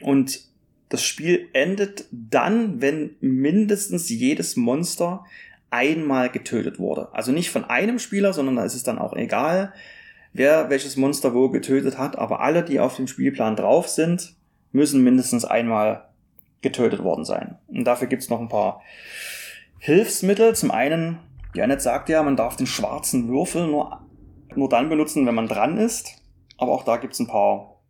[0.01, 0.41] Und
[0.89, 5.25] das Spiel endet dann, wenn mindestens jedes Monster
[5.71, 7.09] einmal getötet wurde.
[7.13, 9.73] Also nicht von einem Spieler, sondern da ist es dann auch egal.
[10.33, 14.35] wer welches Monster wo getötet hat, aber alle, die auf dem Spielplan drauf sind,
[14.73, 16.09] müssen mindestens einmal
[16.63, 17.57] getötet worden sein.
[17.69, 18.83] Und dafür gibt's noch ein paar
[19.79, 20.55] Hilfsmittel.
[20.55, 21.19] Zum einen,
[21.55, 24.01] Janet sagt ja, man darf den schwarzen Würfel nur,
[24.55, 26.23] nur dann benutzen, wenn man dran ist.
[26.59, 27.81] Aber auch da gibt's ein paar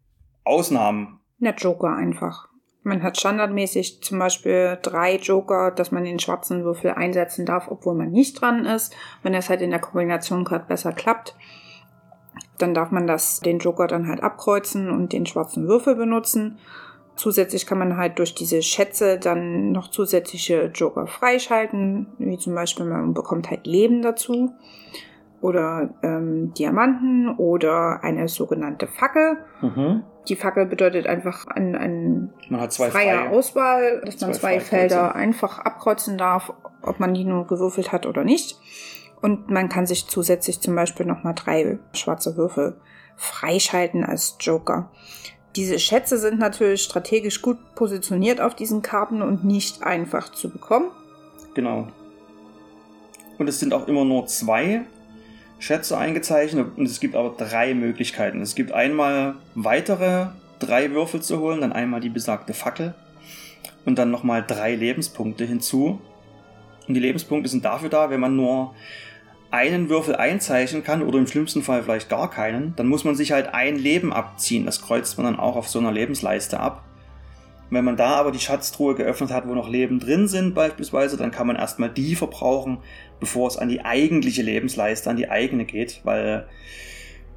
[0.44, 1.20] Ausnahmen.
[1.38, 2.48] Der Joker einfach.
[2.82, 7.94] Man hat standardmäßig zum Beispiel drei Joker, dass man den schwarzen Würfel einsetzen darf, obwohl
[7.94, 8.94] man nicht dran ist.
[9.22, 11.34] Wenn das halt in der Kombination gerade besser klappt,
[12.58, 16.58] dann darf man das, den Joker dann halt abkreuzen und den schwarzen Würfel benutzen.
[17.18, 22.86] Zusätzlich kann man halt durch diese Schätze dann noch zusätzliche Joker freischalten, wie zum Beispiel
[22.86, 24.52] man bekommt halt Leben dazu
[25.40, 29.38] oder ähm, Diamanten oder eine sogenannte Fackel.
[29.60, 30.04] Mhm.
[30.28, 34.58] Die Fackel bedeutet einfach ein, ein man hat zwei freier freie, Auswahl, dass man zwei,
[34.58, 36.52] zwei Felder einfach abkreuzen darf,
[36.82, 38.60] ob man die nur gewürfelt hat oder nicht.
[39.20, 42.76] Und man kann sich zusätzlich zum Beispiel nochmal drei schwarze Würfel
[43.16, 44.92] freischalten als Joker.
[45.56, 50.90] Diese Schätze sind natürlich strategisch gut positioniert auf diesen Karten und nicht einfach zu bekommen.
[51.54, 51.88] Genau.
[53.38, 54.84] Und es sind auch immer nur zwei
[55.58, 58.40] Schätze eingezeichnet und es gibt aber drei Möglichkeiten.
[58.40, 60.26] Es gibt einmal weitere
[60.58, 62.94] drei Würfel zu holen, dann einmal die besagte Fackel
[63.84, 66.00] und dann nochmal drei Lebenspunkte hinzu.
[66.86, 68.74] Und die Lebenspunkte sind dafür da, wenn man nur
[69.50, 73.32] einen Würfel einzeichnen kann oder im schlimmsten Fall vielleicht gar keinen, dann muss man sich
[73.32, 74.66] halt ein Leben abziehen.
[74.66, 76.84] Das kreuzt man dann auch auf so einer Lebensleiste ab.
[77.70, 81.30] Wenn man da aber die Schatztruhe geöffnet hat, wo noch Leben drin sind beispielsweise, dann
[81.30, 82.78] kann man erstmal die verbrauchen,
[83.20, 86.46] bevor es an die eigentliche Lebensleiste, an die eigene geht, weil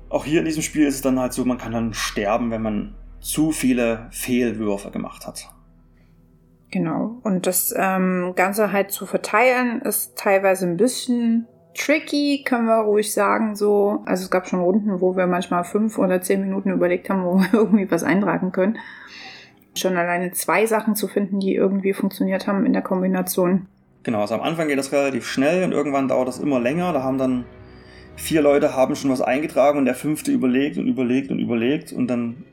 [0.09, 2.61] auch hier in diesem Spiel ist es dann halt so, man kann dann sterben, wenn
[2.61, 5.49] man zu viele Fehlwürfe gemacht hat.
[6.71, 7.19] Genau.
[7.23, 13.13] Und das ähm, Ganze halt zu verteilen ist teilweise ein bisschen tricky, können wir ruhig
[13.13, 14.01] sagen, so.
[14.05, 17.39] Also es gab schon Runden, wo wir manchmal fünf oder zehn Minuten überlegt haben, wo
[17.39, 18.77] wir irgendwie was eintragen können
[19.75, 23.67] schon alleine zwei Sachen zu finden, die irgendwie funktioniert haben in der Kombination.
[24.03, 26.91] Genau, also am Anfang geht das relativ schnell und irgendwann dauert das immer länger.
[26.93, 27.45] Da haben dann
[28.15, 32.07] vier Leute haben schon was eingetragen und der fünfte überlegt und überlegt und überlegt und
[32.07, 32.43] dann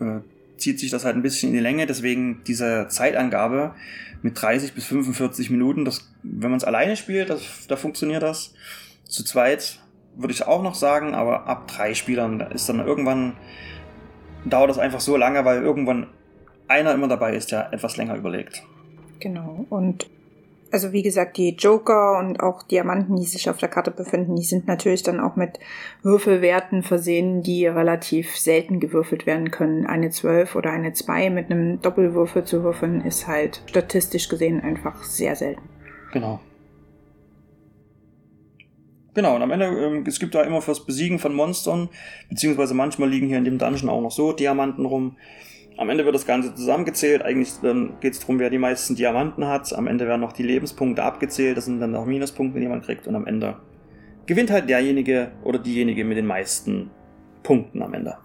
[0.00, 0.20] äh,
[0.56, 1.86] zieht sich das halt ein bisschen in die Länge.
[1.86, 3.74] Deswegen diese Zeitangabe
[4.22, 8.54] mit 30 bis 45 Minuten, das, wenn man es alleine spielt, das, da funktioniert das.
[9.04, 9.80] Zu zweit
[10.16, 13.34] würde ich auch noch sagen, aber ab drei Spielern ist dann irgendwann
[14.44, 16.06] dauert das einfach so lange, weil irgendwann
[16.68, 18.62] einer immer dabei ist, der etwas länger überlegt.
[19.20, 19.66] Genau.
[19.70, 20.08] Und
[20.74, 24.42] also wie gesagt, die Joker und auch Diamanten, die sich auf der Karte befinden, die
[24.42, 25.60] sind natürlich dann auch mit
[26.02, 29.86] Würfelwerten versehen, die relativ selten gewürfelt werden können.
[29.86, 35.04] Eine 12 oder eine 2 mit einem Doppelwürfel zu würfeln, ist halt statistisch gesehen einfach
[35.04, 35.62] sehr selten.
[36.12, 36.40] Genau.
[39.14, 41.88] Genau, und am Ende, ähm, es gibt da immer fürs Besiegen von Monstern,
[42.30, 45.16] beziehungsweise manchmal liegen hier in dem Dungeon auch noch so Diamanten rum.
[45.76, 47.22] Am Ende wird das Ganze zusammengezählt.
[47.22, 49.72] Eigentlich dann geht es darum, wer die meisten Diamanten hat.
[49.72, 51.56] Am Ende werden noch die Lebenspunkte abgezählt.
[51.56, 53.06] Das sind dann auch Minuspunkte, die man kriegt.
[53.08, 53.56] Und am Ende
[54.26, 56.90] gewinnt halt derjenige oder diejenige mit den meisten
[57.42, 58.16] Punkten am Ende.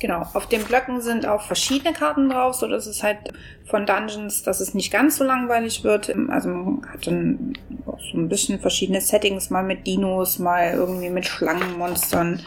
[0.00, 3.18] Genau, auf den Blöcken sind auch verschiedene Karten drauf, so dass es halt
[3.66, 6.14] von Dungeons, dass es nicht ganz so langweilig wird.
[6.28, 11.10] Also man hat dann auch so ein bisschen verschiedene Settings, mal mit Dinos, mal irgendwie
[11.10, 12.40] mit Schlangenmonstern.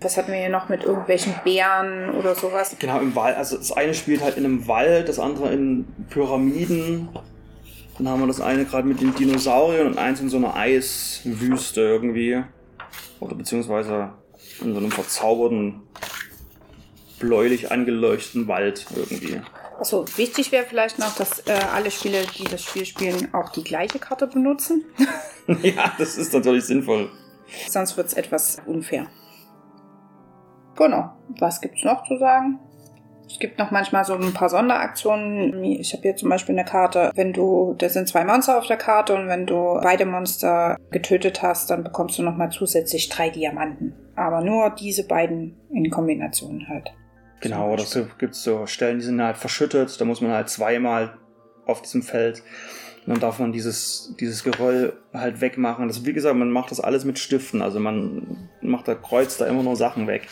[0.00, 2.76] Was hatten wir hier noch mit irgendwelchen Bären oder sowas?
[2.78, 3.36] Genau, im Wald.
[3.36, 7.08] Also das eine spielt halt in einem Wald, das andere in Pyramiden.
[7.96, 11.80] Dann haben wir das eine gerade mit den Dinosauriern und eins in so einer Eiswüste
[11.80, 12.42] irgendwie.
[13.20, 14.10] Oder beziehungsweise
[14.60, 15.82] in so einem verzauberten,
[17.18, 19.40] bläulich angeleuchteten Wald irgendwie.
[19.78, 23.64] Achso, wichtig wäre vielleicht noch, dass äh, alle Spieler, die das Spiel spielen, auch die
[23.64, 24.84] gleiche Karte benutzen.
[25.62, 27.10] ja, das ist natürlich sinnvoll.
[27.68, 29.06] Sonst wird es etwas unfair.
[30.76, 31.10] Genau.
[31.38, 32.58] Was gibt's noch zu sagen?
[33.28, 35.64] Es gibt noch manchmal so ein paar Sonderaktionen.
[35.64, 38.76] Ich habe hier zum Beispiel eine Karte, wenn du, da sind zwei Monster auf der
[38.76, 43.94] Karte und wenn du beide Monster getötet hast, dann bekommst du nochmal zusätzlich drei Diamanten.
[44.14, 46.92] Aber nur diese beiden in Kombination halt.
[47.40, 50.48] Genau, oder so gibt es so Stellen, die sind halt verschüttet, da muss man halt
[50.48, 51.18] zweimal
[51.66, 52.42] auf diesem Feld.
[53.06, 55.86] Und dann darf man dieses, dieses Geröll halt wegmachen.
[55.86, 57.62] Das, wie gesagt, man macht das alles mit Stiften.
[57.62, 60.26] Also man macht da Kreuz da immer nur Sachen weg.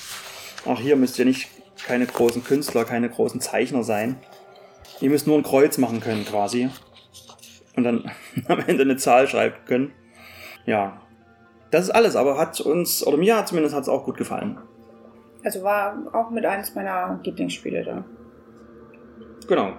[0.64, 1.48] Auch hier müsst ihr nicht
[1.86, 4.16] keine großen Künstler, keine großen Zeichner sein.
[5.00, 6.70] Ihr müsst nur ein Kreuz machen können quasi.
[7.76, 8.10] Und dann
[8.48, 9.92] am Ende eine Zahl schreiben können.
[10.66, 11.00] Ja.
[11.70, 14.58] Das ist alles, aber hat uns, oder mir hat zumindest hat es auch gut gefallen.
[15.42, 18.04] Also war auch mit eines meiner Lieblingsspiele da.
[19.46, 19.72] Genau.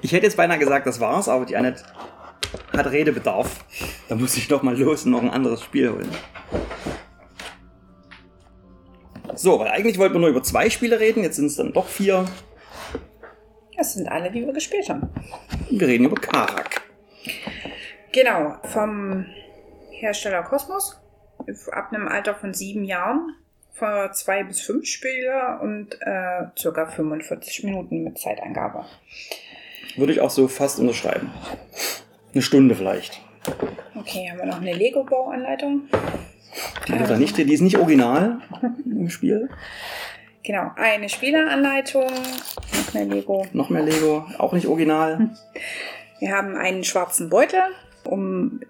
[0.00, 1.84] Ich hätte jetzt beinahe gesagt, das war's, aber die Annette
[2.76, 3.64] hat Redebedarf.
[4.08, 6.08] Da muss ich doch mal los und noch ein anderes Spiel holen.
[9.36, 11.86] So, weil eigentlich wollten wir nur über zwei Spiele reden, jetzt sind es dann doch
[11.86, 12.24] vier.
[13.76, 15.10] Das sind alle, die wir gespielt haben.
[15.70, 16.82] Wir reden über Karak.
[18.12, 19.26] Genau, vom
[19.90, 21.00] Hersteller Kosmos.
[21.72, 23.34] Ab einem Alter von sieben Jahren.
[23.72, 28.84] Von zwei bis fünf Spieler und äh, circa 45 Minuten mit Zeitangabe.
[29.96, 31.32] Würde ich auch so fast unterschreiben.
[32.32, 33.20] Eine Stunde vielleicht.
[33.96, 35.88] Okay, haben wir noch eine Lego-Bauanleitung.
[36.88, 38.38] Die, ist da nicht, die ist nicht original
[38.84, 39.48] im Spiel.
[40.42, 43.46] Genau, eine Spieleranleitung, noch mehr Lego.
[43.52, 45.30] Noch mehr Lego, auch nicht original.
[46.20, 47.60] Wir haben einen schwarzen Beutel,
[48.04, 48.60] um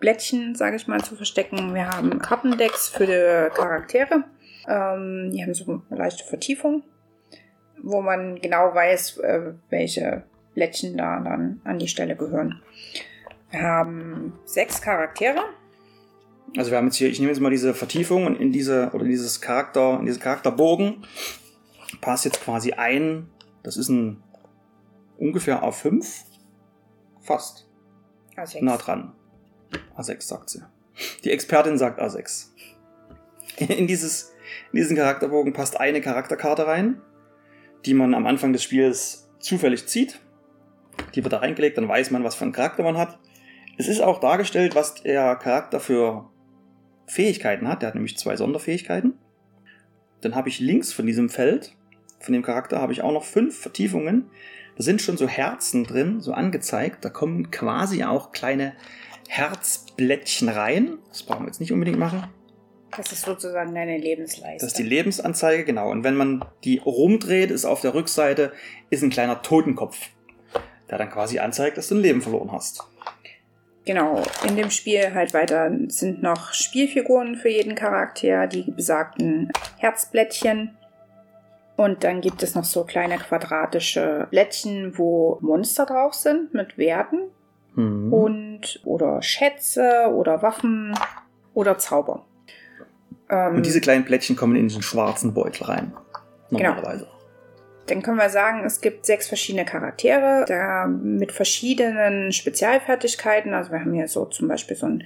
[0.00, 1.74] Blättchen, sage ich mal, zu verstecken.
[1.74, 4.24] Wir haben Kartendecks für die Charaktere.
[4.68, 6.82] Ähm, die haben so eine leichte Vertiefung,
[7.82, 12.60] wo man genau weiß, äh, welche Blättchen da dann an die Stelle gehören.
[13.50, 15.40] Wir haben sechs Charaktere.
[16.56, 19.04] Also wir haben jetzt hier, ich nehme jetzt mal diese Vertiefung und in diese, oder
[19.04, 21.04] dieses Charakter, in diese Charakterbogen
[22.00, 23.28] passt jetzt quasi ein,
[23.62, 24.22] das ist ein
[25.18, 26.06] ungefähr A5.
[27.20, 27.66] Fast.
[28.36, 28.62] A6.
[28.62, 29.12] Nah dran.
[29.96, 30.62] A6 sagt sie.
[31.24, 32.48] Die Expertin sagt A6.
[33.58, 34.32] In, dieses,
[34.72, 37.00] in diesen Charakterbogen passt eine Charakterkarte rein,
[37.86, 40.18] die man am Anfang des Spiels zufällig zieht.
[41.14, 43.18] Die wird da reingelegt, dann weiß man, was für einen Charakter man hat.
[43.78, 46.30] Es ist auch dargestellt, was der Charakter für
[47.06, 47.82] Fähigkeiten hat.
[47.82, 49.14] Der hat nämlich zwei Sonderfähigkeiten.
[50.20, 51.76] Dann habe ich links von diesem Feld,
[52.20, 54.30] von dem Charakter, habe ich auch noch fünf Vertiefungen.
[54.76, 57.04] Da sind schon so Herzen drin, so angezeigt.
[57.04, 58.74] Da kommen quasi auch kleine
[59.28, 60.98] Herzblättchen rein.
[61.08, 62.24] Das brauchen wir jetzt nicht unbedingt machen.
[62.96, 64.64] Das ist sozusagen deine Lebensleiste.
[64.64, 65.90] Das ist die Lebensanzeige, genau.
[65.90, 68.52] Und wenn man die rumdreht, ist auf der Rückseite
[68.90, 70.10] ist ein kleiner Totenkopf,
[70.90, 72.84] der dann quasi anzeigt, dass du ein Leben verloren hast.
[73.86, 80.76] Genau, in dem Spiel halt weiter sind noch Spielfiguren für jeden Charakter, die besagten Herzblättchen.
[81.76, 87.18] Und dann gibt es noch so kleine quadratische Blättchen, wo Monster drauf sind mit Werten
[87.74, 88.12] Mhm.
[88.12, 90.94] und oder Schätze oder Waffen
[91.54, 92.24] oder Zauber.
[93.28, 95.92] Ähm, Und diese kleinen Plättchen kommen in diesen schwarzen Beutel rein.
[96.50, 97.08] Normalerweise.
[97.86, 103.52] Dann können wir sagen, es gibt sechs verschiedene Charaktere, da mit verschiedenen Spezialfertigkeiten.
[103.52, 105.04] Also wir haben hier so zum Beispiel so einen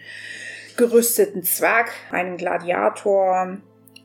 [0.77, 3.59] gerüsteten Zwerg, einen Gladiator,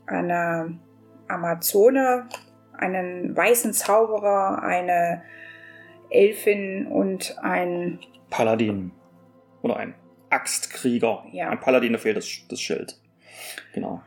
[0.08, 0.80] eine
[1.28, 2.28] Amazone,
[2.78, 5.22] einen weißen Zauberer, eine
[6.10, 8.92] Elfin und ein Paladin.
[9.62, 9.94] Oder ein
[10.30, 11.26] Axtkrieger.
[11.32, 11.50] Ja.
[11.50, 13.00] Ein Paladin, da fehlt das, das Schild.
[13.74, 14.02] Genau.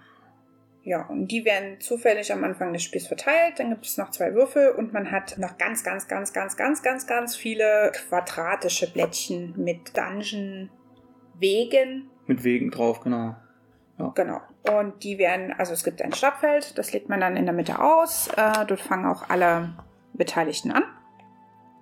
[0.86, 3.58] Ja, und die werden zufällig am Anfang des Spiels verteilt.
[3.58, 6.80] Dann gibt es noch zwei Würfel und man hat noch ganz, ganz, ganz, ganz, ganz,
[6.80, 10.70] ganz, ganz viele quadratische Blättchen mit Dungeon-Wegen.
[12.28, 13.34] Mit Wegen drauf, genau.
[14.14, 14.40] Genau.
[14.62, 17.82] Und die werden, also es gibt ein Stadtfeld, das legt man dann in der Mitte
[17.82, 18.28] aus.
[18.36, 19.74] Äh, dort fangen auch alle
[20.12, 20.84] Beteiligten an.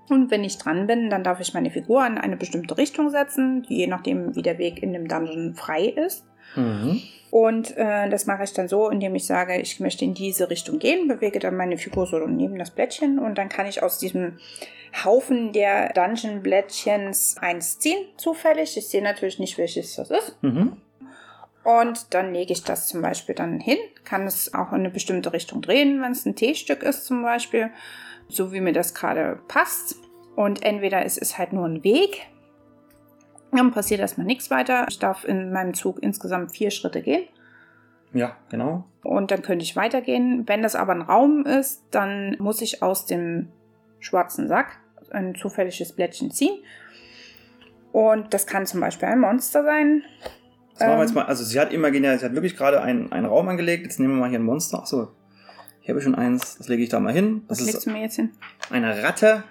[0.08, 3.66] Und wenn ich dran bin, dann darf ich meine Figur in eine bestimmte Richtung setzen,
[3.68, 6.24] je nachdem, wie der Weg in dem Dungeon frei ist.
[6.56, 7.02] Mhm.
[7.30, 10.78] Und äh, das mache ich dann so, indem ich sage, ich möchte in diese Richtung
[10.78, 14.38] gehen, bewege dann meine Figur so neben das Blättchen und dann kann ich aus diesem
[15.04, 18.76] Haufen der Dungeon-Blättchens eins ziehen, zufällig.
[18.76, 20.36] Ich sehe natürlich nicht, welches das ist.
[20.42, 20.76] Mhm.
[21.64, 25.32] Und dann lege ich das zum Beispiel dann hin, kann es auch in eine bestimmte
[25.32, 27.70] Richtung drehen, wenn es ein T-Stück ist zum Beispiel,
[28.28, 29.96] so wie mir das gerade passt.
[30.36, 32.26] Und entweder es ist halt nur ein Weg,
[33.56, 34.86] dann passiert erstmal nichts weiter.
[34.88, 37.24] Ich darf in meinem Zug insgesamt vier Schritte gehen.
[38.12, 38.84] Ja, genau.
[39.02, 40.44] Und dann könnte ich weitergehen.
[40.46, 43.48] Wenn das aber ein Raum ist, dann muss ich aus dem
[44.00, 44.78] schwarzen Sack
[45.10, 46.56] ein zufälliges Blättchen ziehen.
[47.92, 50.02] Und das kann zum Beispiel ein Monster sein.
[50.72, 51.00] Das machen wir Ähm.
[51.02, 51.24] jetzt mal.
[51.26, 53.84] Also sie hat imaginär, sie hat wirklich gerade einen, einen Raum angelegt.
[53.84, 54.78] Jetzt nehmen wir mal hier ein Monster.
[54.80, 55.08] Achso,
[55.80, 56.56] hier habe ich schon eins.
[56.58, 57.44] Das lege ich da mal hin.
[57.48, 58.30] Das Was legst du mir jetzt hin?
[58.70, 59.44] eine Ratte.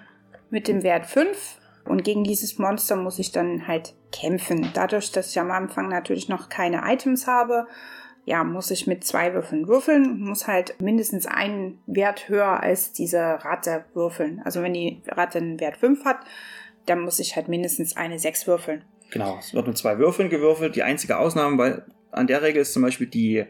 [0.50, 1.58] Mit dem Wert 5.
[1.86, 4.70] Und gegen dieses Monster muss ich dann halt kämpfen.
[4.74, 7.66] Dadurch, dass ich am Anfang natürlich noch keine Items habe,
[8.26, 10.20] ja, muss ich mit zwei Würfeln würfeln.
[10.20, 14.40] Muss halt mindestens einen Wert höher als diese Ratte würfeln.
[14.44, 16.20] Also wenn die Ratte einen Wert 5 hat,
[16.86, 18.84] dann muss ich halt mindestens eine 6 würfeln.
[19.10, 20.74] Genau, es wird mit zwei Würfeln gewürfelt.
[20.74, 21.82] Die einzige Ausnahme bei,
[22.12, 23.44] an der Regel ist zum Beispiel die,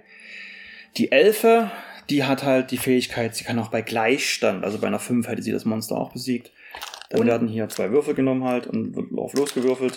[0.97, 1.71] die Elfe.
[2.11, 5.41] Die hat halt die Fähigkeit, sie kann auch bei Gleichstand, also bei einer 5 hätte
[5.41, 6.53] sie das Monster auch besiegt.
[7.11, 9.97] Dann Und- werden hier zwei Würfel genommen halt und wird drauf losgewürfelt.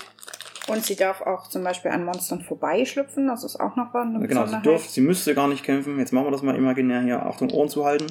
[0.67, 3.27] Und sie darf auch zum Beispiel an Monstern vorbeischlüpfen.
[3.27, 5.97] Das ist auch noch eine Genau, sie dürft, sie müsste gar nicht kämpfen.
[5.97, 7.25] Jetzt machen wir das mal imaginär hier.
[7.25, 8.07] Achtung, Ohren zu halten.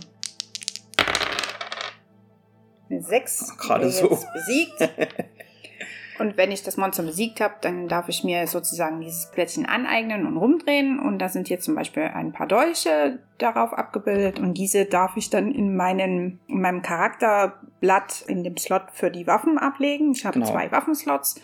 [2.89, 3.53] Eine 6.
[3.53, 4.09] Ach, gerade so.
[4.09, 4.79] Besiegt.
[6.19, 10.27] Und wenn ich das Monster besiegt habe, dann darf ich mir sozusagen dieses Plättchen aneignen
[10.27, 10.99] und rumdrehen.
[10.99, 14.39] Und da sind hier zum Beispiel ein paar Dolche darauf abgebildet.
[14.39, 19.27] Und diese darf ich dann in, meinen, in meinem Charakterblatt in dem Slot für die
[19.27, 20.12] Waffen ablegen.
[20.12, 20.51] Ich habe genau.
[20.51, 21.41] zwei Waffenslots,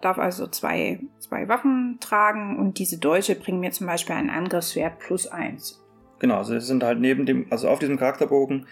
[0.00, 2.58] darf also zwei, zwei Waffen tragen.
[2.58, 5.80] Und diese Dolche bringen mir zum Beispiel einen Angriffswert plus eins.
[6.20, 8.66] Genau, also sie sind halt neben dem, also auf diesem Charakterbogen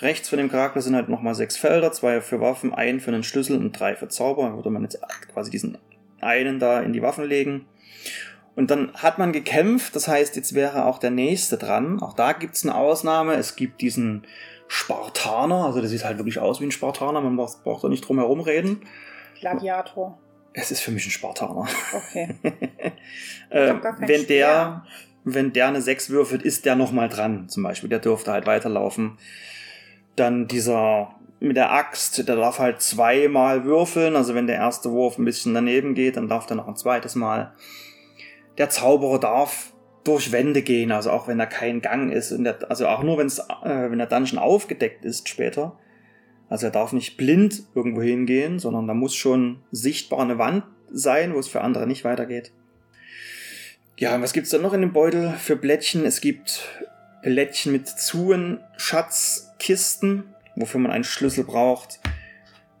[0.00, 3.22] Rechts von dem Charakter sind halt nochmal sechs Felder, zwei für Waffen, ein für einen
[3.22, 4.54] Schlüssel und drei für Zauber.
[4.54, 4.98] Würde man jetzt
[5.32, 5.78] quasi diesen
[6.20, 7.66] einen da in die Waffen legen.
[8.54, 12.00] Und dann hat man gekämpft, das heißt, jetzt wäre auch der nächste dran.
[12.00, 13.34] Auch da gibt's eine Ausnahme.
[13.34, 14.26] Es gibt diesen
[14.68, 18.06] Spartaner, also der sieht halt wirklich aus wie ein Spartaner, man braucht, braucht da nicht
[18.06, 18.80] drum herum reden.
[19.38, 20.18] Gladiator.
[20.54, 21.68] Es ist für mich ein Spartaner.
[21.92, 22.34] Okay.
[23.50, 24.86] äh, wenn der,
[25.24, 27.90] wenn der eine 6 würfelt, ist der nochmal dran, zum Beispiel.
[27.90, 29.18] Der dürfte halt weiterlaufen.
[30.16, 34.16] Dann dieser mit der Axt, der darf halt zweimal würfeln.
[34.16, 37.14] Also wenn der erste Wurf ein bisschen daneben geht, dann darf der noch ein zweites
[37.14, 37.52] Mal.
[38.58, 39.72] Der Zauberer darf
[40.04, 42.30] durch Wände gehen, also auch wenn da kein Gang ist.
[42.30, 45.78] Der, also auch nur wenn's, äh, wenn der Dungeon aufgedeckt ist später.
[46.48, 51.34] Also er darf nicht blind irgendwo hingehen, sondern da muss schon sichtbar eine Wand sein,
[51.34, 52.52] wo es für andere nicht weitergeht.
[53.98, 56.04] Ja, was gibt's dann noch in dem Beutel für Blättchen?
[56.04, 56.68] Es gibt
[57.22, 58.60] Blättchen mit Zuen,
[59.58, 62.00] Schatzkisten, wofür man einen Schlüssel braucht.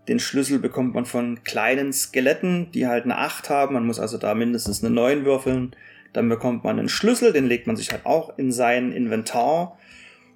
[0.08, 3.74] Den Schlüssel bekommt man von kleinen Skeletten, die halt eine 8 haben.
[3.74, 5.74] Man muss also da mindestens eine 9 würfeln.
[6.12, 9.78] Dann bekommt man einen Schlüssel, den legt man sich halt auch in sein Inventar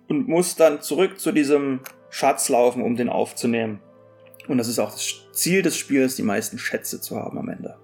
[0.08, 1.80] und muss dann zurück zu diesem
[2.10, 3.80] Schatz laufen, um den aufzunehmen.
[4.48, 7.76] Und das ist auch das Ziel des Spiels, die meisten Schätze zu haben am Ende.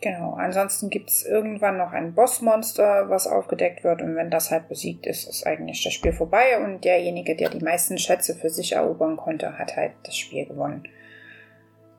[0.00, 4.68] Genau, ansonsten gibt es irgendwann noch ein Bossmonster, was aufgedeckt wird und wenn das halt
[4.68, 8.72] besiegt ist, ist eigentlich das Spiel vorbei und derjenige, der die meisten Schätze für sich
[8.72, 10.84] erobern konnte, hat halt das Spiel gewonnen.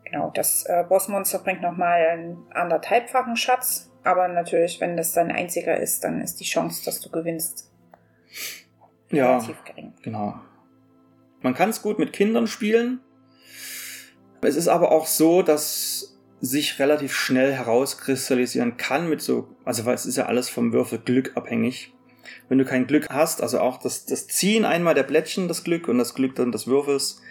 [0.05, 5.75] Genau, das äh, Bossmonster bringt nochmal einen anderthalbfachen Schatz, aber natürlich, wenn das dein einziger
[5.75, 7.69] ist, dann ist die Chance, dass du gewinnst,
[9.11, 9.93] ja, relativ gering.
[10.03, 10.35] Genau.
[11.41, 13.01] Man kann es gut mit Kindern spielen.
[14.41, 19.95] Es ist aber auch so, dass sich relativ schnell herauskristallisieren kann mit so, also weil
[19.95, 21.93] es ist ja alles vom Würfel Glück abhängig.
[22.47, 25.87] Wenn du kein Glück hast, also auch das, das Ziehen einmal der Blättchen, das Glück
[25.87, 27.21] und das Glück dann des Würfels,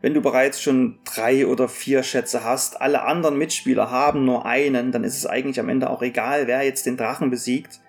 [0.00, 4.90] wenn du bereits schon drei oder vier Schätze hast, alle anderen Mitspieler haben nur einen,
[4.90, 7.80] dann ist es eigentlich am Ende auch egal, wer jetzt den Drachen besiegt.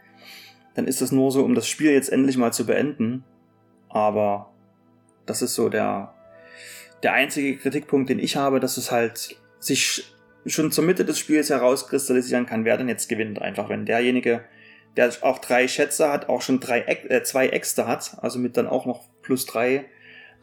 [0.76, 3.24] Dann ist es nur so, um das Spiel jetzt endlich mal zu beenden.
[3.90, 4.54] Aber
[5.26, 6.14] das ist so der,
[7.04, 10.14] der einzige Kritikpunkt, den ich habe, dass es halt sich
[10.46, 13.42] schon zur Mitte des Spiels herauskristallisieren kann, wer denn jetzt gewinnt.
[13.42, 14.44] Einfach wenn derjenige,
[14.98, 18.68] der auch drei Schätze hat, auch schon drei, äh, zwei Äxte hat, also mit dann
[18.68, 19.86] auch noch plus drei,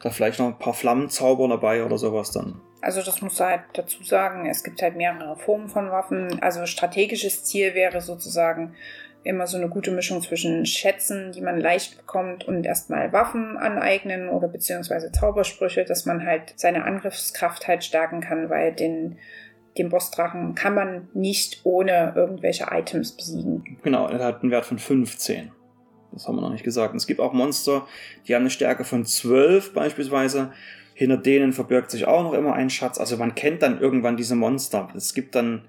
[0.01, 2.61] da vielleicht noch ein paar Flammenzauber dabei oder sowas dann.
[2.81, 6.41] Also das muss halt dazu sagen, es gibt halt mehrere Formen von Waffen.
[6.41, 8.75] Also strategisches Ziel wäre sozusagen
[9.23, 14.29] immer so eine gute Mischung zwischen Schätzen, die man leicht bekommt und erstmal Waffen aneignen
[14.29, 19.17] oder beziehungsweise Zaubersprüche, dass man halt seine Angriffskraft halt stärken kann, weil den
[19.77, 23.77] den Bossdrachen kann man nicht ohne irgendwelche Items besiegen.
[23.83, 25.51] Genau, er hat einen Wert von 15.
[26.11, 26.93] Das haben wir noch nicht gesagt.
[26.93, 27.87] Und es gibt auch Monster,
[28.27, 30.51] die haben eine Stärke von 12 beispielsweise.
[30.93, 32.97] Hinter denen verbirgt sich auch noch immer ein Schatz.
[32.99, 34.89] Also man kennt dann irgendwann diese Monster.
[34.95, 35.65] Es gibt dann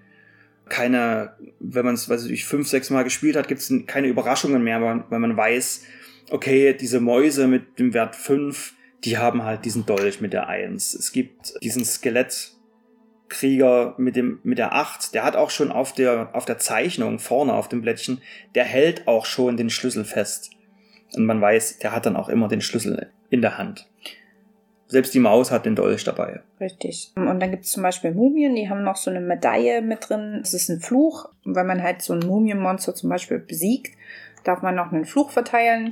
[0.69, 4.63] keine, wenn man es, weiß ich, fünf, sechs Mal gespielt hat, gibt es keine Überraschungen
[4.63, 5.83] mehr, weil man weiß,
[6.31, 10.95] okay, diese Mäuse mit dem Wert 5, die haben halt diesen Dolch mit der 1.
[10.95, 12.53] Es gibt diesen Skelett,
[13.29, 17.19] Krieger mit dem mit der 8, der hat auch schon auf der auf der Zeichnung
[17.19, 18.23] vorne auf dem Blättchen,
[18.55, 20.51] der hält auch schon den Schlüssel fest.
[21.15, 23.89] Und man weiß, der hat dann auch immer den Schlüssel in der Hand.
[24.87, 26.41] Selbst die Maus hat den Dolch dabei.
[26.61, 27.13] Richtig.
[27.15, 30.39] Und dann gibt es zum Beispiel Mumien, die haben noch so eine Medaille mit drin.
[30.41, 31.29] Das ist ein Fluch.
[31.45, 33.95] Wenn man halt so ein Mumienmonster zum Beispiel besiegt,
[34.45, 35.91] darf man noch einen Fluch verteilen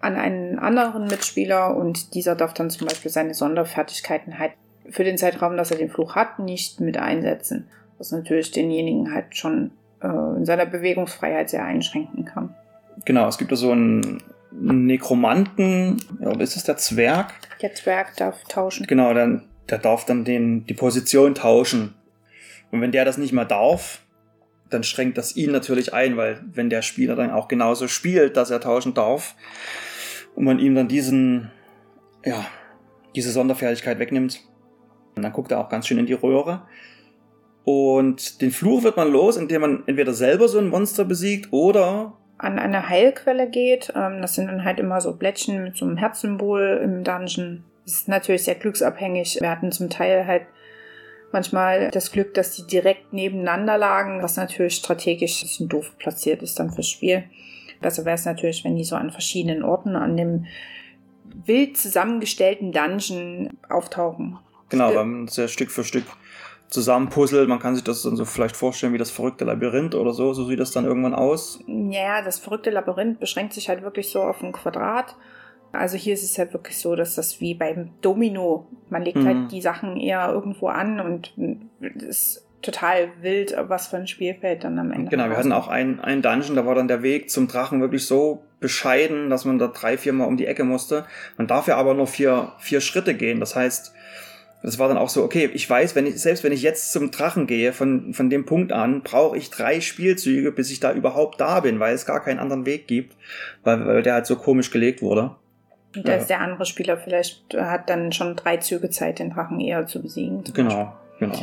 [0.00, 4.52] an einen anderen Mitspieler und dieser darf dann zum Beispiel seine Sonderfertigkeiten halt
[4.90, 7.68] für den Zeitraum, dass er den Fluch hat, nicht mit einsetzen.
[7.98, 9.70] Was natürlich denjenigen halt schon
[10.02, 12.54] äh, in seiner Bewegungsfreiheit sehr einschränken kann.
[13.04, 14.22] Genau, es gibt da so einen
[14.52, 17.34] Nekromanten, ja, ist es der Zwerg?
[17.60, 18.86] Der Zwerg darf tauschen.
[18.86, 21.94] Genau, dann, der darf dann den, die Position tauschen.
[22.70, 24.00] Und wenn der das nicht mehr darf,
[24.70, 28.50] dann schränkt das ihn natürlich ein, weil wenn der Spieler dann auch genauso spielt, dass
[28.50, 29.36] er tauschen darf,
[30.36, 31.50] und man ihm dann diesen,
[32.24, 32.46] ja,
[33.16, 34.44] diese Sonderfertigkeit wegnimmt,
[35.16, 36.62] und dann guckt er auch ganz schön in die Röhre.
[37.64, 42.12] Und den Fluch wird man los, indem man entweder selber so ein Monster besiegt oder
[42.38, 43.92] an eine Heilquelle geht.
[43.96, 47.64] Ähm, das sind dann halt immer so Blättchen mit so einem Herzsymbol im Dungeon.
[47.84, 49.38] Das ist natürlich sehr glücksabhängig.
[49.40, 50.42] Wir hatten zum Teil halt
[51.32, 56.42] manchmal das Glück, dass die direkt nebeneinander lagen, was natürlich strategisch ein bisschen doof platziert
[56.42, 57.24] ist dann fürs Spiel.
[57.80, 60.46] Besser wäre es natürlich, wenn die so an verschiedenen Orten an dem
[61.44, 64.38] wild zusammengestellten Dungeon auftauchen.
[64.68, 66.04] Genau, weil man das ja Stück für Stück
[66.68, 67.48] zusammenpuzzelt.
[67.48, 70.32] Man kann sich das dann so vielleicht vorstellen wie das verrückte Labyrinth oder so.
[70.32, 71.60] So sieht das dann irgendwann aus.
[71.66, 75.14] Ja, das verrückte Labyrinth beschränkt sich halt wirklich so auf ein Quadrat.
[75.72, 79.26] Also hier ist es halt wirklich so, dass das wie beim Domino, man legt halt
[79.26, 79.40] mhm.
[79.42, 81.34] halt die Sachen eher irgendwo an und
[81.80, 85.10] es ist total wild, was für ein Spielfeld dann am Ende.
[85.10, 88.06] Genau, wir hatten auch einen, einen Dungeon, da war dann der Weg zum Drachen wirklich
[88.06, 91.04] so bescheiden, dass man da drei, vier Mal um die Ecke musste.
[91.36, 93.38] Man darf ja aber nur vier, vier Schritte gehen.
[93.38, 93.92] Das heißt,
[94.62, 97.10] das war dann auch so, okay, ich weiß, wenn ich, selbst wenn ich jetzt zum
[97.10, 101.40] Drachen gehe, von, von dem Punkt an, brauche ich drei Spielzüge, bis ich da überhaupt
[101.40, 103.16] da bin, weil es gar keinen anderen Weg gibt,
[103.62, 105.36] weil, weil der halt so komisch gelegt wurde.
[105.94, 106.18] Und ja.
[106.18, 110.44] der andere Spieler vielleicht hat dann schon drei Züge Zeit, den Drachen eher zu besiegen.
[110.52, 111.38] Genau, genau.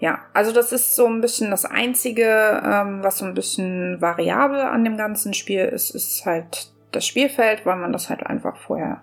[0.00, 4.60] Ja, also das ist so ein bisschen das Einzige, ähm, was so ein bisschen variabel
[4.60, 9.02] an dem ganzen Spiel ist, ist halt das Spielfeld, weil man das halt einfach vorher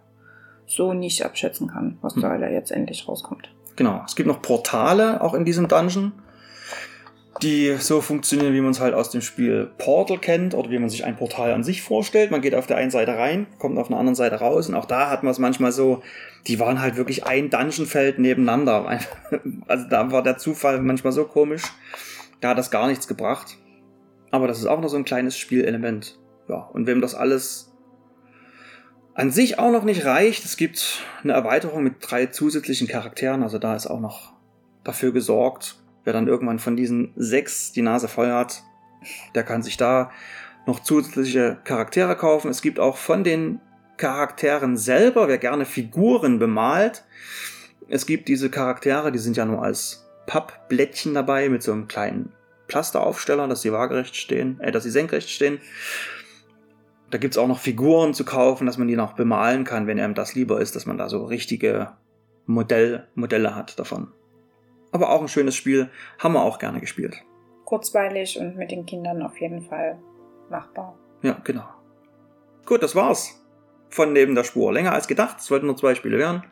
[0.68, 2.22] so nicht abschätzen kann, was hm.
[2.22, 3.49] da jetzt endlich rauskommt.
[3.76, 4.01] Genau.
[4.05, 6.13] Es gibt noch Portale auch in diesem Dungeon
[7.41, 10.89] die so funktionieren, wie man es halt aus dem Spiel Portal kennt oder wie man
[10.89, 12.32] sich ein Portal an sich vorstellt.
[12.32, 14.86] Man geht auf der einen Seite rein, kommt auf der anderen Seite raus und auch
[14.86, 16.01] da hat man es manchmal so,
[16.47, 18.99] die waren halt wirklich ein Dungeonfeld nebeneinander.
[19.68, 21.63] Also da war der Zufall manchmal so komisch,
[22.39, 23.57] da hat das gar nichts gebracht.
[24.32, 26.18] Aber das ist auch noch so ein kleines Spielelement.
[26.47, 27.74] Ja, und wem das alles
[29.16, 33.57] an sich auch noch nicht reicht, es gibt eine Erweiterung mit drei zusätzlichen Charakteren, also
[33.57, 34.34] da ist auch noch
[34.84, 38.63] dafür gesorgt, Wer dann irgendwann von diesen sechs die Nase voll hat,
[39.34, 40.11] der kann sich da
[40.68, 42.49] noch zusätzliche Charaktere kaufen.
[42.49, 43.59] Es gibt auch von den
[43.97, 47.03] Charakteren selber, wer gerne Figuren bemalt,
[47.88, 52.34] es gibt diese Charaktere, die sind ja nur als Pappblättchen dabei mit so einem kleinen
[52.68, 55.59] Plasteraufsteller, dass sie waagerecht stehen, äh, dass sie senkrecht stehen.
[57.16, 60.16] Da gibt's auch noch Figuren zu kaufen, dass man die noch bemalen kann, wenn einem
[60.16, 61.93] das lieber ist, dass man da so richtige
[62.45, 64.11] Modell, Modelle hat davon.
[64.91, 65.89] Aber auch ein schönes Spiel,
[66.20, 67.24] haben wir auch gerne gespielt.
[67.63, 69.97] Kurzweilig und mit den Kindern auf jeden Fall
[70.49, 70.99] machbar.
[71.22, 71.63] Ja, genau.
[72.66, 73.41] Gut, das war's.
[73.89, 74.74] Von neben der Spur.
[74.74, 75.38] Länger als gedacht.
[75.39, 76.43] Es wollten nur zwei Spiele werden.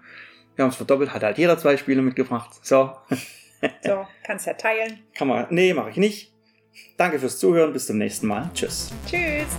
[0.55, 2.51] Wir haben es verdoppelt, hat halt jeder zwei Spiele mitgebracht.
[2.61, 2.91] So.
[3.83, 4.99] so, kannst ja teilen.
[5.13, 5.47] Kann man.
[5.49, 6.33] Nee, mache ich nicht.
[6.95, 7.73] Danke fürs Zuhören.
[7.73, 8.49] Bis zum nächsten Mal.
[8.53, 8.93] Tschüss.
[9.05, 9.57] Tschüss.